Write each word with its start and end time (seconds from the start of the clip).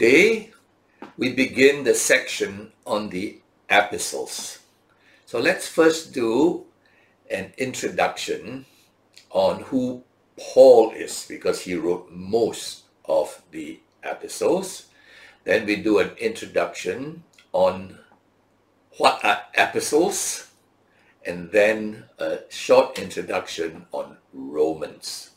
Today, 0.00 0.50
we 1.18 1.34
begin 1.34 1.84
the 1.84 1.94
section 1.94 2.72
on 2.86 3.10
the 3.10 3.38
epistles. 3.68 4.60
So 5.26 5.38
let's 5.38 5.68
first 5.68 6.14
do 6.14 6.64
an 7.30 7.52
introduction 7.58 8.64
on 9.28 9.60
who 9.64 10.02
Paul 10.38 10.92
is 10.92 11.26
because 11.28 11.60
he 11.60 11.74
wrote 11.74 12.10
most 12.10 12.84
of 13.04 13.42
the 13.50 13.80
epistles. 14.02 14.86
Then 15.44 15.66
we 15.66 15.76
do 15.76 15.98
an 15.98 16.12
introduction 16.16 17.22
on 17.52 17.98
what 18.96 19.22
are 19.22 19.42
epistles 19.52 20.48
and 21.26 21.52
then 21.52 22.04
a 22.18 22.38
short 22.48 22.98
introduction 22.98 23.84
on 23.92 24.16
Romans. 24.32 25.32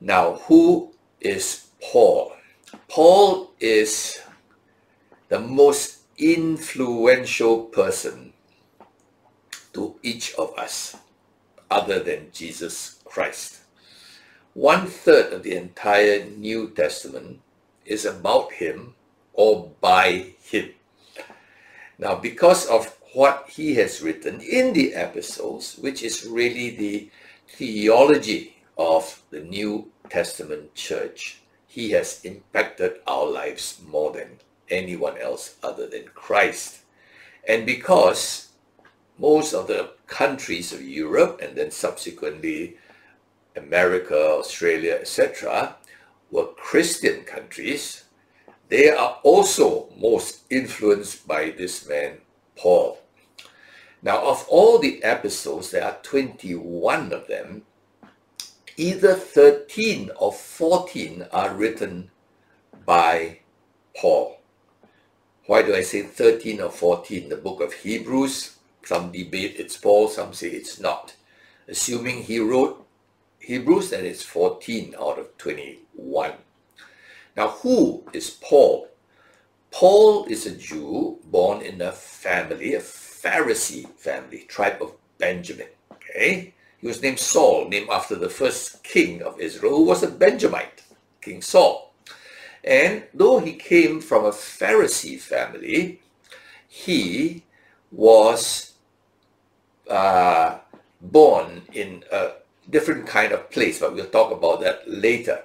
Now, 0.00 0.34
who 0.46 0.92
is 1.20 1.70
Paul? 1.82 2.34
Paul 2.88 3.52
is 3.58 4.20
the 5.28 5.40
most 5.40 5.98
influential 6.18 7.64
person 7.64 8.32
to 9.72 9.96
each 10.02 10.34
of 10.34 10.56
us 10.58 10.96
other 11.70 12.00
than 12.00 12.30
Jesus 12.32 13.00
Christ. 13.04 13.60
One 14.54 14.86
third 14.86 15.32
of 15.32 15.42
the 15.42 15.56
entire 15.56 16.24
New 16.24 16.70
Testament 16.70 17.40
is 17.86 18.04
about 18.04 18.52
him 18.52 18.94
or 19.32 19.70
by 19.80 20.34
him. 20.42 20.70
Now, 21.98 22.16
because 22.16 22.66
of 22.66 22.96
what 23.14 23.48
he 23.48 23.74
has 23.76 24.02
written 24.02 24.40
in 24.40 24.72
the 24.72 24.94
epistles, 24.94 25.76
which 25.78 26.02
is 26.02 26.26
really 26.26 26.70
the 26.70 27.10
theology 27.48 28.56
of 28.76 29.22
the 29.30 29.40
New 29.40 29.90
Testament 30.08 30.74
church, 30.74 31.40
he 31.70 31.92
has 31.92 32.20
impacted 32.24 32.94
our 33.06 33.24
lives 33.24 33.80
more 33.86 34.10
than 34.10 34.40
anyone 34.68 35.16
else 35.18 35.54
other 35.62 35.86
than 35.86 36.02
Christ. 36.14 36.80
And 37.46 37.64
because 37.64 38.48
most 39.16 39.54
of 39.54 39.68
the 39.68 39.92
countries 40.08 40.72
of 40.72 40.82
Europe 40.82 41.38
and 41.40 41.56
then 41.56 41.70
subsequently 41.70 42.76
America, 43.54 44.16
Australia, 44.16 44.98
etc., 45.00 45.76
were 46.32 46.46
Christian 46.46 47.22
countries, 47.22 48.02
they 48.68 48.90
are 48.90 49.20
also 49.22 49.90
most 49.96 50.40
influenced 50.50 51.28
by 51.28 51.50
this 51.50 51.88
man, 51.88 52.18
Paul. 52.56 52.98
Now, 54.02 54.26
of 54.26 54.44
all 54.48 54.80
the 54.80 55.00
epistles, 55.04 55.70
there 55.70 55.84
are 55.84 55.98
21 56.02 57.12
of 57.12 57.28
them. 57.28 57.62
Either 58.76 59.14
13 59.14 60.10
or 60.18 60.32
14 60.32 61.26
are 61.32 61.54
written 61.54 62.10
by 62.86 63.40
Paul. 63.96 64.40
Why 65.46 65.62
do 65.62 65.74
I 65.74 65.82
say 65.82 66.02
13 66.02 66.60
or 66.60 66.70
14? 66.70 67.28
The 67.28 67.36
book 67.36 67.60
of 67.60 67.72
Hebrews, 67.72 68.56
some 68.84 69.10
debate 69.10 69.56
it's 69.58 69.76
Paul, 69.76 70.08
some 70.08 70.32
say 70.32 70.48
it's 70.48 70.78
not. 70.78 71.14
Assuming 71.68 72.22
he 72.22 72.38
wrote 72.38 72.86
Hebrews, 73.40 73.90
then 73.90 74.06
it's 74.06 74.22
14 74.22 74.94
out 75.00 75.18
of 75.18 75.36
21. 75.38 76.32
Now, 77.36 77.48
who 77.48 78.04
is 78.12 78.30
Paul? 78.30 78.88
Paul 79.70 80.24
is 80.26 80.46
a 80.46 80.56
Jew 80.56 81.18
born 81.24 81.62
in 81.62 81.80
a 81.80 81.92
family, 81.92 82.74
a 82.74 82.80
Pharisee 82.80 83.88
family, 83.96 84.44
tribe 84.48 84.82
of 84.82 84.94
Benjamin. 85.18 85.68
Okay? 85.92 86.54
He 86.80 86.86
was 86.86 87.02
named 87.02 87.18
Saul, 87.18 87.68
named 87.68 87.90
after 87.90 88.14
the 88.14 88.30
first 88.30 88.82
king 88.82 89.22
of 89.22 89.38
Israel, 89.38 89.76
who 89.76 89.84
was 89.84 90.02
a 90.02 90.08
Benjamite, 90.08 90.82
King 91.20 91.42
Saul. 91.42 91.92
And 92.64 93.04
though 93.12 93.38
he 93.38 93.52
came 93.54 94.00
from 94.00 94.24
a 94.24 94.30
Pharisee 94.30 95.18
family, 95.18 96.00
he 96.68 97.44
was 97.92 98.72
uh, 99.88 100.58
born 101.00 101.62
in 101.72 102.04
a 102.10 102.32
different 102.68 103.06
kind 103.06 103.32
of 103.32 103.50
place, 103.50 103.80
but 103.80 103.94
we'll 103.94 104.06
talk 104.06 104.30
about 104.32 104.60
that 104.60 104.88
later. 104.88 105.42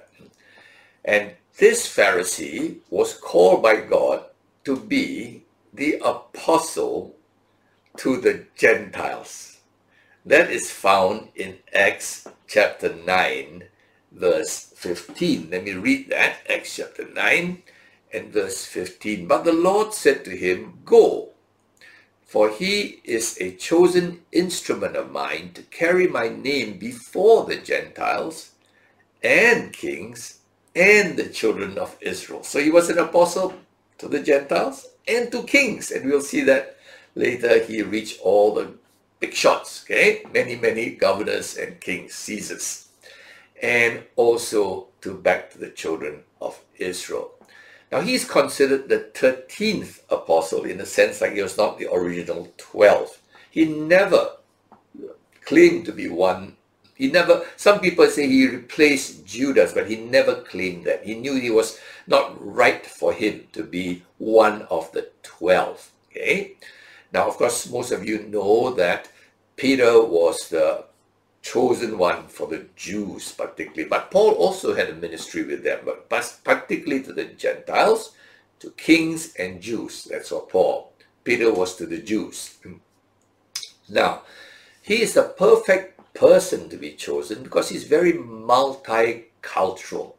And 1.04 1.32
this 1.58 1.86
Pharisee 1.86 2.78
was 2.90 3.14
called 3.14 3.62
by 3.62 3.76
God 3.80 4.24
to 4.64 4.76
be 4.76 5.42
the 5.72 6.00
apostle 6.04 7.14
to 7.98 8.20
the 8.20 8.46
Gentiles. 8.56 9.55
That 10.26 10.50
is 10.50 10.72
found 10.72 11.28
in 11.36 11.58
Acts 11.72 12.26
chapter 12.48 12.92
9, 12.92 13.62
verse 14.10 14.72
15. 14.74 15.50
Let 15.52 15.62
me 15.62 15.74
read 15.74 16.10
that, 16.10 16.38
Acts 16.50 16.74
chapter 16.74 17.06
9 17.08 17.62
and 18.12 18.32
verse 18.32 18.64
15. 18.64 19.28
But 19.28 19.44
the 19.44 19.52
Lord 19.52 19.94
said 19.94 20.24
to 20.24 20.36
him, 20.36 20.80
Go, 20.84 21.28
for 22.24 22.50
he 22.50 23.00
is 23.04 23.38
a 23.40 23.52
chosen 23.52 24.22
instrument 24.32 24.96
of 24.96 25.12
mine 25.12 25.52
to 25.54 25.62
carry 25.62 26.08
my 26.08 26.28
name 26.28 26.76
before 26.76 27.44
the 27.44 27.58
Gentiles 27.58 28.50
and 29.22 29.72
kings 29.72 30.40
and 30.74 31.16
the 31.16 31.28
children 31.28 31.78
of 31.78 31.96
Israel. 32.00 32.42
So 32.42 32.58
he 32.58 32.70
was 32.70 32.90
an 32.90 32.98
apostle 32.98 33.54
to 33.98 34.08
the 34.08 34.24
Gentiles 34.24 34.88
and 35.06 35.30
to 35.30 35.44
kings. 35.44 35.92
And 35.92 36.10
we'll 36.10 36.20
see 36.20 36.40
that 36.40 36.78
later 37.14 37.62
he 37.62 37.82
reached 37.82 38.20
all 38.20 38.52
the 38.52 38.74
big 39.20 39.34
shots, 39.34 39.84
okay? 39.84 40.22
Many, 40.32 40.56
many 40.56 40.90
governors 40.90 41.56
and 41.56 41.80
kings, 41.80 42.14
Caesars 42.14 42.86
and 43.62 44.02
also 44.16 44.88
to 45.00 45.14
back 45.14 45.50
to 45.50 45.58
the 45.58 45.70
children 45.70 46.22
of 46.40 46.60
Israel. 46.76 47.32
Now 47.90 48.00
he's 48.00 48.24
considered 48.24 48.88
the 48.88 49.10
13th 49.14 50.00
apostle 50.10 50.64
in 50.64 50.78
the 50.78 50.86
sense 50.86 51.18
that 51.20 51.32
he 51.32 51.42
was 51.42 51.56
not 51.56 51.78
the 51.78 51.92
original 51.92 52.52
12. 52.56 53.20
He 53.50 53.64
never 53.64 54.32
claimed 55.44 55.86
to 55.86 55.92
be 55.92 56.08
one. 56.08 56.56
He 56.94 57.10
never, 57.10 57.44
some 57.56 57.80
people 57.80 58.06
say 58.08 58.26
he 58.26 58.48
replaced 58.48 59.24
Judas, 59.24 59.72
but 59.72 59.88
he 59.88 59.96
never 59.96 60.42
claimed 60.42 60.84
that. 60.86 61.04
He 61.04 61.14
knew 61.14 61.34
he 61.34 61.50
was 61.50 61.78
not 62.06 62.34
right 62.40 62.84
for 62.84 63.12
him 63.12 63.46
to 63.52 63.62
be 63.62 64.02
one 64.18 64.62
of 64.62 64.90
the 64.92 65.10
12. 65.22 65.90
Okay. 66.10 66.56
Now, 67.12 67.28
of 67.28 67.36
course, 67.36 67.70
most 67.70 67.92
of 67.92 68.06
you 68.06 68.24
know 68.24 68.72
that 68.74 69.08
Peter 69.56 70.02
was 70.02 70.48
the 70.48 70.84
chosen 71.46 71.96
one 71.96 72.26
for 72.26 72.48
the 72.48 72.66
Jews 72.74 73.32
particularly. 73.32 73.88
But 73.88 74.10
Paul 74.10 74.32
also 74.32 74.74
had 74.74 74.90
a 74.90 74.94
ministry 74.94 75.44
with 75.44 75.62
them, 75.62 75.80
but 75.84 76.10
particularly 76.42 77.04
to 77.04 77.12
the 77.12 77.26
Gentiles, 77.26 78.12
to 78.58 78.70
kings 78.72 79.34
and 79.36 79.60
Jews. 79.60 80.08
That's 80.10 80.32
what 80.32 80.48
Paul. 80.48 80.92
Peter 81.22 81.52
was 81.52 81.76
to 81.76 81.86
the 81.86 82.02
Jews. 82.02 82.58
Now, 83.88 84.22
he 84.82 85.02
is 85.02 85.14
the 85.14 85.22
perfect 85.22 86.14
person 86.14 86.68
to 86.68 86.76
be 86.76 86.92
chosen 86.92 87.44
because 87.44 87.68
he's 87.68 87.84
very 87.84 88.14
multicultural. 88.14 90.14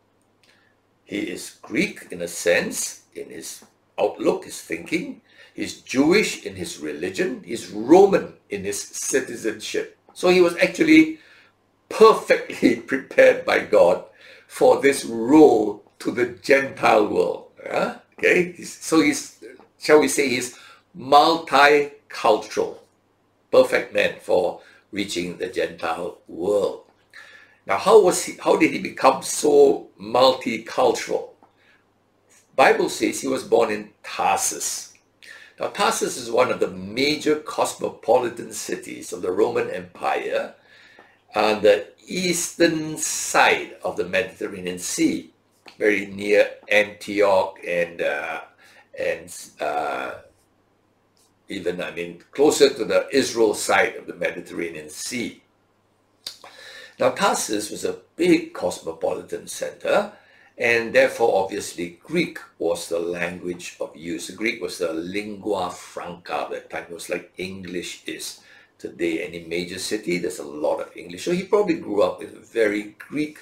He 1.03 1.19
is 1.19 1.57
Greek 1.61 2.07
in 2.11 2.21
a 2.21 2.27
sense, 2.27 3.03
in 3.15 3.29
his 3.29 3.65
outlook, 3.99 4.45
his 4.45 4.61
thinking. 4.61 5.21
He's 5.57 5.81
Jewish 5.81 6.45
in 6.45 6.55
his 6.55 6.77
religion. 6.77 7.41
He's 7.43 7.71
Roman 7.71 8.33
in 8.47 8.63
his 8.63 8.79
citizenship. 8.79 9.97
So 10.13 10.29
he 10.29 10.39
was 10.39 10.55
actually 10.57 11.17
perfectly 11.89 12.75
prepared 12.91 13.43
by 13.43 13.61
God 13.61 14.03
for 14.45 14.79
this 14.79 15.03
role 15.03 15.83
to 15.97 16.11
the 16.11 16.27
Gentile 16.27 17.07
world. 17.07 17.45
Okay, 18.19 18.53
so 18.61 19.01
he's, 19.01 19.43
shall 19.79 19.99
we 19.99 20.07
say, 20.07 20.29
he's 20.29 20.55
multicultural, 20.95 22.77
perfect 23.51 23.95
man 23.95 24.13
for 24.21 24.61
reaching 24.91 25.37
the 25.39 25.47
Gentile 25.47 26.19
world. 26.27 26.83
Now, 27.65 27.79
how 27.79 27.99
was 27.99 28.23
he? 28.23 28.37
How 28.39 28.57
did 28.57 28.73
he 28.73 28.79
become 28.79 29.23
so 29.23 29.87
multicultural? 29.99 31.29
Bible 32.55 32.89
says 32.89 33.21
he 33.21 33.27
was 33.27 33.43
born 33.43 33.71
in 33.71 33.89
Tarsus. 34.03 34.93
Now, 35.59 35.67
Tarsus 35.67 36.17
is 36.17 36.29
one 36.29 36.51
of 36.51 36.59
the 36.59 36.69
major 36.69 37.37
cosmopolitan 37.37 38.53
cities 38.53 39.11
of 39.11 39.23
the 39.23 39.31
Roman 39.31 39.69
Empire 39.71 40.53
on 41.35 41.61
the 41.63 41.87
eastern 42.05 42.97
side 42.97 43.75
of 43.83 43.97
the 43.97 44.05
Mediterranean 44.05 44.77
Sea, 44.77 45.31
very 45.79 46.05
near 46.05 46.51
Antioch 46.69 47.57
and 47.67 48.01
uh, 48.01 48.41
and 48.99 49.35
uh, 49.59 50.13
even 51.49 51.81
I 51.81 51.91
mean 51.91 52.23
closer 52.31 52.69
to 52.69 52.85
the 52.85 53.07
Israel 53.11 53.55
side 53.55 53.95
of 53.95 54.05
the 54.05 54.15
Mediterranean 54.15 54.89
Sea. 54.89 55.41
Now, 56.99 57.11
Tarsus 57.11 57.69
was 57.69 57.85
a 57.85 57.97
big 58.15 58.53
cosmopolitan 58.53 59.47
center 59.47 60.13
and 60.57 60.93
therefore 60.93 61.43
obviously 61.43 61.99
Greek 62.03 62.39
was 62.57 62.89
the 62.89 62.99
language 62.99 63.77
of 63.79 63.95
use. 63.95 64.29
Greek 64.31 64.61
was 64.61 64.79
the 64.79 64.91
lingua 64.91 65.69
franca 65.69 66.41
at 66.41 66.49
that 66.49 66.69
time. 66.69 66.85
It 66.89 66.93
was 66.93 67.09
like 67.09 67.31
English 67.37 68.03
is 68.07 68.41
today. 68.79 69.23
Any 69.23 69.45
major 69.45 69.79
city, 69.79 70.17
there's 70.17 70.39
a 70.39 70.43
lot 70.43 70.79
of 70.79 70.95
English. 70.95 71.25
So 71.25 71.31
he 71.31 71.43
probably 71.43 71.75
grew 71.75 72.01
up 72.01 72.19
with 72.19 72.35
a 72.35 72.39
very 72.39 72.95
Greek 72.97 73.39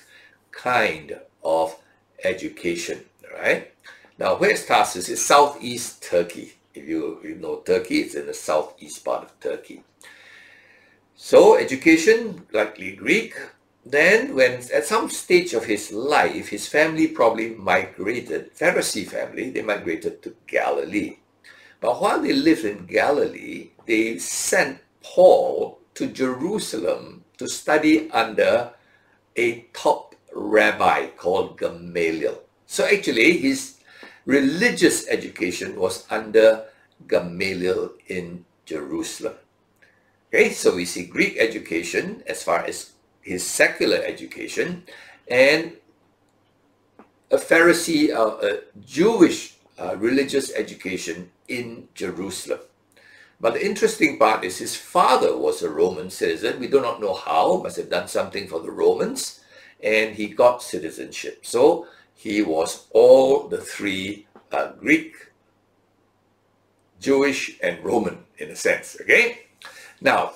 kind 0.52 1.20
of 1.44 1.78
education. 2.24 3.06
right? 3.34 3.72
Now, 4.18 4.36
where's 4.36 4.66
Tarsus? 4.66 5.10
It's 5.10 5.22
southeast 5.22 6.04
Turkey. 6.04 6.54
If 6.74 6.88
you, 6.88 7.20
you 7.24 7.36
know 7.36 7.58
Turkey, 7.58 8.00
it's 8.02 8.16
in 8.16 8.28
the 8.28 8.34
southeast 8.34 9.04
part 9.04 9.24
of 9.24 9.40
Turkey. 9.40 9.84
So, 11.16 11.58
education, 11.58 12.46
likely 12.52 12.94
Greek. 12.96 13.36
Then, 13.86 14.34
when 14.34 14.54
at 14.74 14.86
some 14.86 15.12
stage 15.12 15.54
of 15.54 15.66
his 15.66 15.92
life, 15.92 16.50
his 16.50 16.68
family 16.68 17.08
probably 17.08 17.50
migrated, 17.50 18.56
Pharisee 18.56 19.06
family, 19.06 19.52
they 19.52 19.62
migrated 19.62 20.24
to 20.24 20.36
Galilee. 20.48 21.18
But 21.80 22.02
while 22.02 22.20
they 22.20 22.34
lived 22.34 22.66
in 22.66 22.88
Galilee, 22.88 23.70
they 23.86 24.18
sent 24.18 24.80
Paul 25.04 25.80
to 25.94 26.08
Jerusalem 26.08 27.26
to 27.38 27.48
study 27.48 28.10
under 28.10 28.74
a 29.36 29.62
top 29.74 30.16
rabbi 30.34 31.08
called 31.08 31.60
Gamaliel. 31.60 32.42
So 32.66 32.86
actually, 32.86 33.38
his 33.38 33.78
religious 34.26 35.08
education 35.08 35.76
was 35.76 36.08
under 36.10 36.66
Gamaliel 37.08 37.94
in 38.08 38.46
Jerusalem. 38.66 39.36
Okay, 40.34 40.50
so 40.50 40.76
we 40.76 40.86
see 40.86 41.06
Greek 41.06 41.38
education 41.38 42.24
as 42.26 42.42
far 42.42 42.66
as 42.66 42.95
his 43.26 43.46
secular 43.46 43.98
education 44.06 44.84
and 45.28 45.74
a 47.32 47.38
Pharisee, 47.38 48.14
uh, 48.14 48.38
a 48.38 48.60
Jewish 48.86 49.58
uh, 49.80 49.98
religious 49.98 50.54
education 50.54 51.32
in 51.48 51.90
Jerusalem. 51.96 52.60
But 53.42 53.56
the 53.56 53.66
interesting 53.66 54.18
part 54.18 54.46
is 54.46 54.60
his 54.60 54.76
father 54.76 55.36
was 55.36 55.62
a 55.62 55.70
Roman 55.70 56.10
citizen. 56.10 56.60
We 56.60 56.68
do 56.68 56.80
not 56.80 57.02
know 57.02 57.16
how, 57.16 57.62
must 57.62 57.78
have 57.78 57.90
done 57.90 58.08
something 58.08 58.48
for 58.48 58.60
the 58.60 58.72
Romans, 58.72 59.42
and 59.84 60.16
he 60.16 60.28
got 60.28 60.62
citizenship. 60.62 61.46
So 61.46 61.88
he 62.14 62.44
was 62.44 62.86
all 62.92 63.48
the 63.48 63.60
three 63.60 64.28
uh, 64.52 64.74
Greek, 64.74 65.16
Jewish, 67.02 67.58
and 67.62 67.84
Roman 67.84 68.20
in 68.38 68.52
a 68.52 68.56
sense. 68.56 68.96
Okay? 69.02 69.48
Now, 70.00 70.34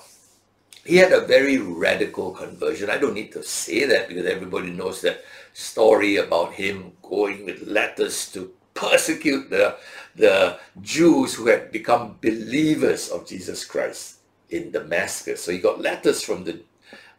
he 0.90 0.96
had 0.96 1.12
a 1.12 1.20
very 1.20 1.56
radical 1.58 2.32
conversion. 2.32 2.90
I 2.90 2.98
don't 2.98 3.14
need 3.14 3.30
to 3.32 3.44
say 3.44 3.84
that 3.84 4.08
because 4.08 4.26
everybody 4.26 4.70
knows 4.70 5.00
that 5.02 5.22
story 5.54 6.16
about 6.16 6.54
him 6.54 6.94
going 7.00 7.44
with 7.44 7.62
letters 7.62 8.28
to 8.32 8.50
persecute 8.74 9.50
the, 9.50 9.76
the 10.16 10.58
Jews 10.82 11.34
who 11.34 11.46
had 11.46 11.70
become 11.70 12.18
believers 12.20 13.08
of 13.08 13.28
Jesus 13.28 13.64
Christ 13.64 14.16
in 14.48 14.72
Damascus. 14.72 15.44
So 15.44 15.52
he 15.52 15.58
got 15.58 15.80
letters 15.80 16.24
from 16.24 16.42
the 16.42 16.58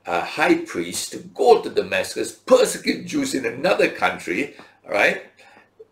uh, 0.05 0.19
high 0.19 0.57
priest 0.65 1.13
to 1.13 1.19
go 1.19 1.61
to 1.61 1.69
Damascus, 1.69 2.33
persecute 2.33 3.05
Jews 3.05 3.33
in 3.33 3.45
another 3.45 3.89
country, 3.89 4.57
right, 4.85 5.23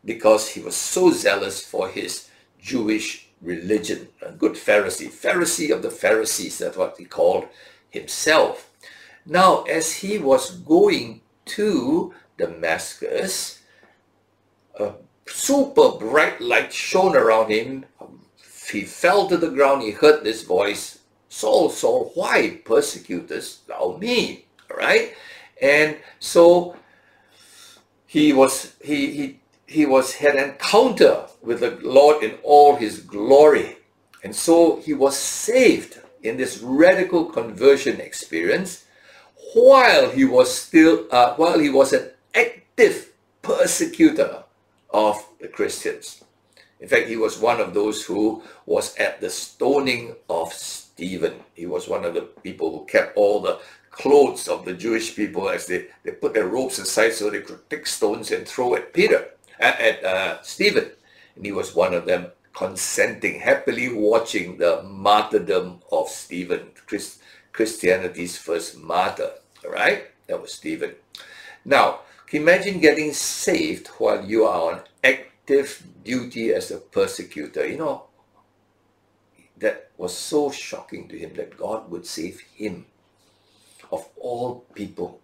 because 0.03 0.49
he 0.49 0.59
was 0.59 0.75
so 0.75 1.11
zealous 1.11 1.65
for 1.65 1.87
his 1.87 2.29
Jewish 2.59 3.28
religion. 3.41 4.09
A 4.21 4.31
good 4.31 4.53
Pharisee, 4.53 5.09
Pharisee 5.09 5.73
of 5.73 5.81
the 5.81 5.91
Pharisees, 5.91 6.57
that's 6.57 6.77
what 6.77 6.97
he 6.97 7.05
called 7.05 7.45
himself. 7.89 8.69
Now, 9.25 9.63
as 9.63 9.93
he 9.93 10.17
was 10.17 10.51
going 10.51 11.21
to 11.45 12.13
Damascus, 12.37 13.61
a 14.79 14.93
super 15.27 15.91
bright 15.91 16.41
light 16.41 16.73
shone 16.73 17.15
around 17.15 17.51
him. 17.51 17.85
He 18.71 18.83
fell 18.83 19.27
to 19.27 19.37
the 19.37 19.49
ground. 19.49 19.81
He 19.81 19.91
heard 19.91 20.23
this 20.23 20.43
voice, 20.43 20.99
Saul, 21.27 21.69
Saul, 21.69 22.11
why 22.13 22.61
persecutest 22.63 23.67
thou 23.67 23.97
me? 23.99 24.45
All 24.69 24.77
right? 24.77 25.13
And 25.61 25.97
so 26.19 26.75
he 28.05 28.31
was 28.33 28.73
he 28.81 29.11
he 29.11 29.38
he 29.69 29.85
was 29.85 30.15
had 30.15 30.35
an 30.35 30.49
encounter 30.49 31.27
with 31.43 31.59
the 31.59 31.77
Lord 31.83 32.23
in 32.23 32.39
all 32.43 32.75
his 32.75 33.01
glory. 33.01 33.77
And 34.23 34.35
so 34.35 34.77
he 34.77 34.95
was 34.95 35.15
saved 35.15 35.99
in 36.23 36.37
this 36.37 36.57
radical 36.57 37.25
conversion 37.25 38.01
experience 38.01 38.85
while 39.53 40.09
he 40.09 40.25
was 40.25 40.53
still 40.53 41.05
uh, 41.11 41.35
while 41.35 41.59
he 41.59 41.69
was 41.69 41.93
an 41.93 42.09
active 42.33 43.11
persecutor 43.43 44.43
of 44.89 45.23
the 45.39 45.47
Christians. 45.47 46.23
In 46.79 46.87
fact, 46.87 47.07
he 47.07 47.15
was 47.15 47.37
one 47.37 47.61
of 47.61 47.73
those 47.75 48.03
who 48.03 48.41
was 48.65 48.95
at 48.95 49.21
the 49.21 49.29
stoning 49.29 50.15
of 50.29 50.51
Stephen. 50.51 51.35
He 51.53 51.67
was 51.67 51.87
one 51.87 52.05
of 52.05 52.15
the 52.15 52.21
people 52.21 52.71
who 52.71 52.85
kept 52.85 53.15
all 53.15 53.39
the 53.39 53.59
clothes 53.91 54.47
of 54.47 54.65
the 54.65 54.73
Jewish 54.73 55.15
people 55.15 55.49
as 55.49 55.67
they, 55.67 55.87
they 56.03 56.11
put 56.11 56.33
their 56.33 56.47
robes 56.47 56.79
aside 56.79 57.13
so 57.13 57.29
they 57.29 57.41
could 57.41 57.67
pick 57.69 57.85
stones 57.85 58.31
and 58.31 58.47
throw 58.47 58.75
at 58.75 58.93
Peter, 58.93 59.29
at, 59.59 60.03
uh, 60.03 60.41
Stephen. 60.41 60.91
And 61.35 61.45
he 61.45 61.51
was 61.51 61.75
one 61.75 61.93
of 61.93 62.05
them 62.05 62.27
consenting, 62.53 63.39
happily 63.39 63.93
watching 63.93 64.57
the 64.57 64.83
martyrdom 64.83 65.81
of 65.91 66.09
Stephen, 66.09 66.71
Christ, 66.87 67.21
Christianity's 67.51 68.37
first 68.37 68.77
martyr. 68.77 69.31
All 69.65 69.71
right? 69.71 70.05
That 70.27 70.41
was 70.41 70.53
Stephen. 70.53 70.95
Now, 71.65 72.01
Imagine 72.31 72.79
getting 72.79 73.11
saved 73.11 73.87
while 73.97 74.23
you 74.23 74.45
are 74.45 74.73
on 74.73 74.81
active 75.03 75.83
duty 76.03 76.53
as 76.53 76.69
a 76.69 76.77
persecutor. 76.77 77.67
You 77.67 77.77
know, 77.77 78.03
that 79.57 79.89
was 79.97 80.15
so 80.15 80.51
shocking 80.51 81.07
to 81.07 81.17
him 81.17 81.33
that 81.37 81.57
God 81.57 81.89
would 81.89 82.05
save 82.05 82.41
him 82.53 82.85
of 83.91 84.07
all 84.15 84.65
people. 84.75 85.21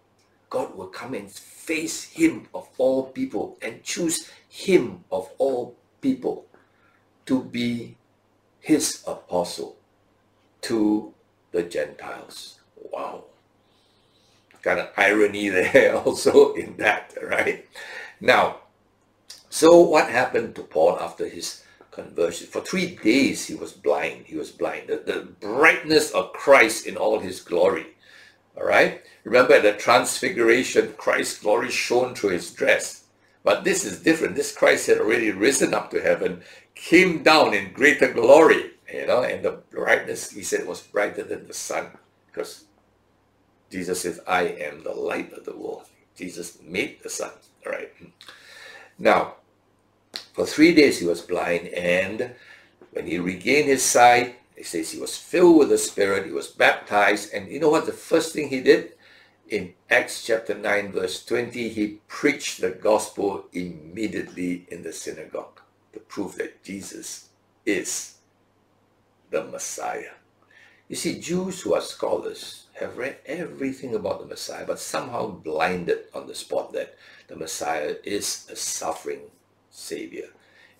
God 0.56 0.76
will 0.76 0.88
come 0.88 1.12
and 1.14 1.30
face 1.30 2.04
him 2.04 2.48
of 2.54 2.68
all 2.78 3.04
people 3.04 3.58
and 3.60 3.82
choose 3.82 4.30
him 4.48 5.04
of 5.10 5.28
all 5.38 5.76
people 6.00 6.46
to 7.26 7.42
be 7.42 7.96
his 8.60 9.02
apostle 9.06 9.76
to 10.62 11.12
the 11.52 11.62
Gentiles. 11.62 12.60
Wow 12.76 13.24
kind 14.66 14.80
of 14.80 14.90
irony 14.96 15.48
there 15.48 15.96
also 16.04 16.52
in 16.54 16.76
that, 16.76 17.14
right? 17.22 17.64
Now, 18.20 18.56
so 19.48 19.78
what 19.78 20.10
happened 20.10 20.56
to 20.56 20.62
Paul 20.62 20.98
after 20.98 21.28
his 21.28 21.62
conversion? 21.92 22.48
For 22.48 22.60
three 22.60 22.96
days 22.96 23.46
he 23.46 23.54
was 23.54 23.72
blind. 23.72 24.26
He 24.26 24.36
was 24.36 24.50
blind. 24.50 24.88
The, 24.88 24.96
the 25.06 25.20
brightness 25.38 26.10
of 26.10 26.32
Christ 26.32 26.86
in 26.86 26.96
all 26.96 27.20
his 27.20 27.40
glory. 27.40 27.86
All 28.56 28.64
right? 28.64 29.02
Remember 29.24 29.54
at 29.54 29.62
the 29.62 29.72
transfiguration, 29.72 30.94
Christ's 30.96 31.40
glory 31.40 31.70
shone 31.70 32.14
through 32.14 32.30
his 32.30 32.50
dress. 32.50 33.04
But 33.44 33.64
this 33.64 33.84
is 33.84 34.02
different. 34.02 34.34
This 34.34 34.52
Christ 34.54 34.86
had 34.88 34.98
already 34.98 35.30
risen 35.30 35.74
up 35.74 35.90
to 35.90 36.00
heaven, 36.00 36.42
came 36.74 37.22
down 37.22 37.54
in 37.54 37.72
greater 37.72 38.12
glory, 38.12 38.72
you 38.92 39.06
know, 39.06 39.22
and 39.22 39.44
the 39.44 39.58
brightness, 39.70 40.30
he 40.30 40.42
said, 40.42 40.66
was 40.66 40.82
brighter 40.82 41.22
than 41.22 41.46
the 41.46 41.54
sun 41.54 41.90
because 42.26 42.64
Jesus 43.70 44.02
says, 44.02 44.20
I 44.26 44.42
am 44.42 44.82
the 44.82 44.92
light 44.92 45.32
of 45.32 45.44
the 45.44 45.56
world. 45.56 45.84
Jesus 46.16 46.58
made 46.62 47.02
the 47.02 47.10
sun. 47.10 47.30
All 47.64 47.72
right. 47.72 47.92
Now, 48.98 49.34
for 50.32 50.46
three 50.46 50.74
days 50.74 50.98
he 50.98 51.06
was 51.06 51.20
blind, 51.20 51.68
and 51.68 52.34
when 52.92 53.06
he 53.06 53.18
regained 53.18 53.68
his 53.68 53.82
sight, 53.82 54.36
it 54.56 54.66
says 54.66 54.90
he 54.90 55.00
was 55.00 55.16
filled 55.16 55.58
with 55.58 55.68
the 55.68 55.78
Spirit, 55.78 56.26
he 56.26 56.32
was 56.32 56.48
baptized, 56.48 57.32
and 57.32 57.48
you 57.48 57.60
know 57.60 57.68
what 57.68 57.86
the 57.86 57.92
first 57.92 58.32
thing 58.32 58.48
he 58.48 58.60
did? 58.60 58.92
In 59.48 59.74
Acts 59.90 60.24
chapter 60.26 60.54
9, 60.54 60.92
verse 60.92 61.24
20, 61.24 61.68
he 61.68 62.00
preached 62.08 62.60
the 62.60 62.70
gospel 62.70 63.46
immediately 63.52 64.66
in 64.70 64.82
the 64.82 64.92
synagogue 64.92 65.60
to 65.92 66.00
prove 66.00 66.36
that 66.36 66.64
Jesus 66.64 67.28
is 67.64 68.16
the 69.30 69.44
Messiah. 69.44 70.14
You 70.88 70.96
see, 70.96 71.20
Jews 71.20 71.62
who 71.62 71.74
are 71.74 71.80
scholars, 71.80 72.66
have 72.74 72.98
read 72.98 73.16
everything 73.24 73.94
about 73.94 74.20
the 74.20 74.26
Messiah, 74.26 74.66
but 74.66 74.78
somehow 74.78 75.28
blinded 75.28 76.04
on 76.14 76.26
the 76.26 76.34
spot 76.34 76.72
that 76.72 76.94
the 77.28 77.36
Messiah 77.36 77.96
is 78.04 78.46
a 78.50 78.56
suffering 78.56 79.30
Savior. 79.70 80.28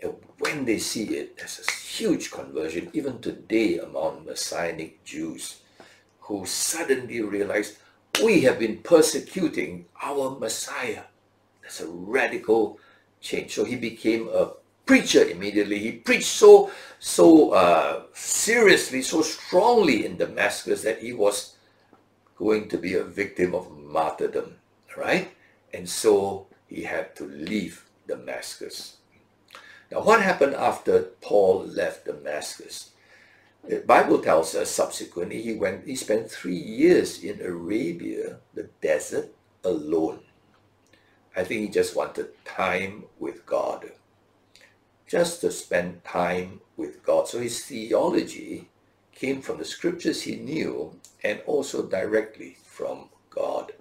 And 0.03 0.15
when 0.39 0.65
they 0.65 0.79
see 0.79 1.05
it, 1.17 1.39
there's 1.39 1.61
a 1.67 1.73
huge 1.73 2.31
conversion, 2.31 2.91
even 2.93 3.21
today 3.21 3.79
among 3.79 4.27
Messianic 4.27 5.05
Jews, 5.05 5.61
who 6.21 6.45
suddenly 6.45 7.21
realize 7.23 7.79
we 8.23 8.43
have 8.43 8.59
been 8.59 8.79
persecuting 8.79 9.87
our 10.03 10.39
Messiah. 10.39 11.05
That's 11.63 11.81
a 11.81 11.89
radical 11.89 12.79
change. 13.21 13.55
So 13.55 13.65
he 13.65 13.77
became 13.77 14.29
a 14.29 14.53
preacher 14.85 15.25
immediately. 15.25 15.79
He 15.79 15.93
preached 15.93 16.27
so 16.27 16.71
so 16.99 17.53
uh, 17.53 18.03
seriously, 18.15 19.03
so 19.03 19.23
strongly 19.23 20.07
in 20.07 20.17
Damascus 20.17 20.83
that 20.83 21.01
he 21.01 21.13
was 21.13 21.57
going 22.37 22.69
to 22.69 22.79
be 22.79 22.95
a 22.95 23.05
victim 23.05 23.55
of 23.55 23.71
martyrdom, 23.77 24.57
right? 24.97 25.33
And 25.73 25.89
so 25.89 26.47
he 26.67 26.83
had 26.83 27.15
to 27.17 27.25
leave 27.27 27.85
Damascus. 28.07 28.97
Now, 29.91 30.03
what 30.03 30.23
happened 30.23 30.55
after 30.55 31.03
Paul 31.21 31.65
left 31.67 32.07
Damascus? 32.07 32.91
The 33.69 33.81
Bible 33.81 34.21
tells 34.21 34.55
us 34.55 34.71
subsequently 34.71 35.43
he 35.43 35.55
went, 35.55 35.87
he 35.87 35.97
spent 35.97 36.31
three 36.31 36.57
years 36.57 37.23
in 37.23 37.41
Arabia, 37.41 38.39
the 38.55 38.71
desert, 38.83 39.35
alone. 39.65 40.21
I 41.37 41.45
think 41.45 41.61
he 41.63 41.69
just 41.69 41.97
wanted 41.97 42.29
time 42.45 43.05
with 43.19 43.47
God. 43.47 43.91
just 45.07 45.41
to 45.41 45.51
spend 45.51 46.05
time 46.05 46.61
with 46.77 47.03
God. 47.03 47.29
So 47.29 47.41
his 47.41 47.65
theology 47.65 48.69
came 49.15 49.41
from 49.43 49.59
the 49.59 49.65
scriptures 49.65 50.23
he 50.23 50.37
knew 50.37 50.99
and 51.23 51.41
also 51.47 51.87
directly 51.87 52.57
from 52.65 53.09
God. 53.31 53.73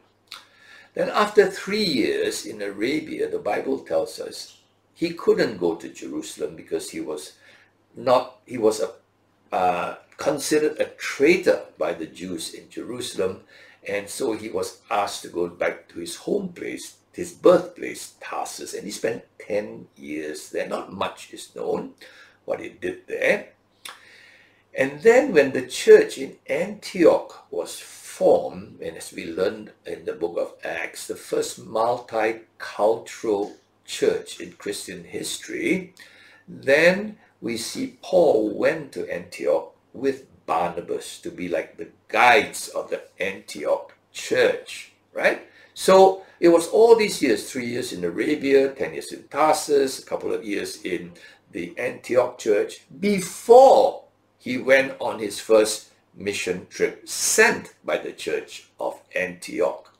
Then, 0.93 1.09
after 1.09 1.47
three 1.50 1.83
years 1.83 2.45
in 2.45 2.62
Arabia, 2.62 3.29
the 3.29 3.39
Bible 3.39 3.79
tells 3.79 4.19
us 4.19 4.59
he 4.95 5.13
couldn't 5.13 5.57
go 5.57 5.75
to 5.75 5.89
Jerusalem 5.89 6.55
because 6.55 6.89
he 6.89 7.01
was 7.01 7.33
not, 7.95 8.39
he 8.45 8.57
was 8.57 8.81
a, 8.81 8.91
uh, 9.53 9.95
considered 10.17 10.79
a 10.79 10.85
traitor 10.85 11.65
by 11.77 11.93
the 11.93 12.05
Jews 12.07 12.53
in 12.53 12.69
Jerusalem. 12.69 13.41
And 13.87 14.09
so 14.09 14.33
he 14.33 14.49
was 14.49 14.79
asked 14.89 15.21
to 15.23 15.27
go 15.27 15.47
back 15.47 15.89
to 15.89 15.99
his 15.99 16.15
home 16.15 16.49
place, 16.49 16.95
his 17.11 17.33
birthplace, 17.33 18.13
Tarsus. 18.21 18.73
And 18.73 18.85
he 18.85 18.91
spent 18.91 19.25
10 19.39 19.87
years 19.97 20.49
there. 20.49 20.67
Not 20.67 20.93
much 20.93 21.33
is 21.33 21.53
known 21.55 21.93
what 22.45 22.61
he 22.61 22.69
did 22.69 23.05
there. 23.07 23.49
And 24.73 25.01
then 25.03 25.33
when 25.33 25.51
the 25.51 25.67
church 25.67 26.17
in 26.17 26.37
Antioch 26.47 27.45
was 27.51 27.79
formed, 27.79 28.79
and 28.81 28.95
as 28.95 29.11
we 29.13 29.25
learned 29.25 29.71
in 29.85 30.05
the 30.05 30.13
book 30.13 30.37
of 30.37 30.53
Acts, 30.63 31.07
the 31.07 31.15
first 31.15 31.65
multicultural 31.65 33.53
church 33.86 34.39
in 34.39 34.54
Christian 34.54 35.04
history, 35.04 35.94
then 36.48 37.18
we 37.42 37.58
see 37.58 37.98
Paul 38.01 38.58
went 38.58 38.92
to 38.94 39.12
Antioch 39.12 39.74
with 39.94 40.25
Barnabas 40.46 41.20
to 41.22 41.32
be 41.32 41.48
like 41.48 41.77
the 41.77 41.89
guides 42.08 42.70
of 42.70 42.89
the 42.89 43.01
Antioch 43.20 43.94
church, 44.12 44.92
right? 45.13 45.48
So 45.74 46.24
it 46.39 46.50
was 46.50 46.68
all 46.68 46.96
these 46.96 47.22
years, 47.22 47.50
three 47.50 47.65
years 47.65 47.94
in 47.94 48.04
Arabia, 48.04 48.70
10 48.74 48.94
years 48.94 49.12
in 49.12 49.24
Tarsus, 49.27 50.00
a 50.00 50.06
couple 50.06 50.34
of 50.34 50.44
years 50.44 50.82
in 50.84 51.13
the 51.51 51.74
Antioch 51.77 52.38
church, 52.38 52.82
before 53.00 54.04
he 54.38 54.58
went 54.58 54.94
on 55.00 55.20
his 55.20 55.39
first 55.39 55.89
mission 56.15 56.68
trip 56.70 57.08
sent 57.08 57.74
by 57.84 57.98
the 57.98 58.12
church 58.12 58.68
of 58.80 59.01
Antioch. 59.15 59.94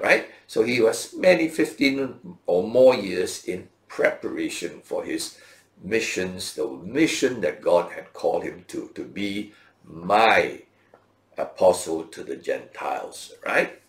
Right? 0.00 0.28
So 0.46 0.62
he 0.62 0.80
was 0.80 1.14
many 1.14 1.48
15 1.48 2.38
or 2.46 2.62
more 2.68 2.94
years 2.94 3.44
in 3.44 3.68
preparation 3.88 4.80
for 4.82 5.04
his 5.04 5.38
missions, 5.82 6.54
the 6.54 6.68
mission 6.68 7.40
that 7.42 7.62
God 7.62 7.92
had 7.92 8.12
called 8.12 8.42
him 8.42 8.64
to, 8.68 8.90
to 8.94 9.04
be 9.04 9.52
my 9.84 10.62
apostle 11.38 12.04
to 12.04 12.24
the 12.24 12.36
Gentiles, 12.36 13.34
right? 13.44 13.80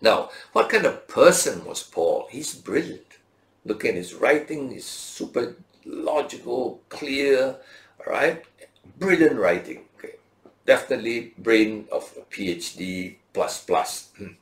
Now, 0.00 0.30
what 0.52 0.68
kind 0.68 0.84
of 0.84 1.06
person 1.08 1.64
was 1.64 1.82
Paul? 1.82 2.28
He's 2.30 2.54
brilliant. 2.54 3.18
Look 3.64 3.84
at 3.84 3.94
his 3.94 4.14
writing, 4.14 4.70
he's 4.70 4.84
super 4.84 5.56
logical, 5.84 6.80
clear, 6.88 7.56
all 8.04 8.12
right? 8.12 8.44
brilliant 8.98 9.38
writing. 9.38 9.84
Okay. 9.98 10.14
Definitely 10.66 11.34
brain 11.38 11.86
of 11.90 12.12
a 12.16 12.22
PhD 12.22 13.16
plus 13.32 13.64
plus. 13.64 14.10
Hmm. 14.16 14.34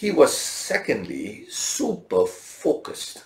He 0.00 0.10
was 0.10 0.34
secondly 0.34 1.44
super 1.50 2.24
focused. 2.24 3.24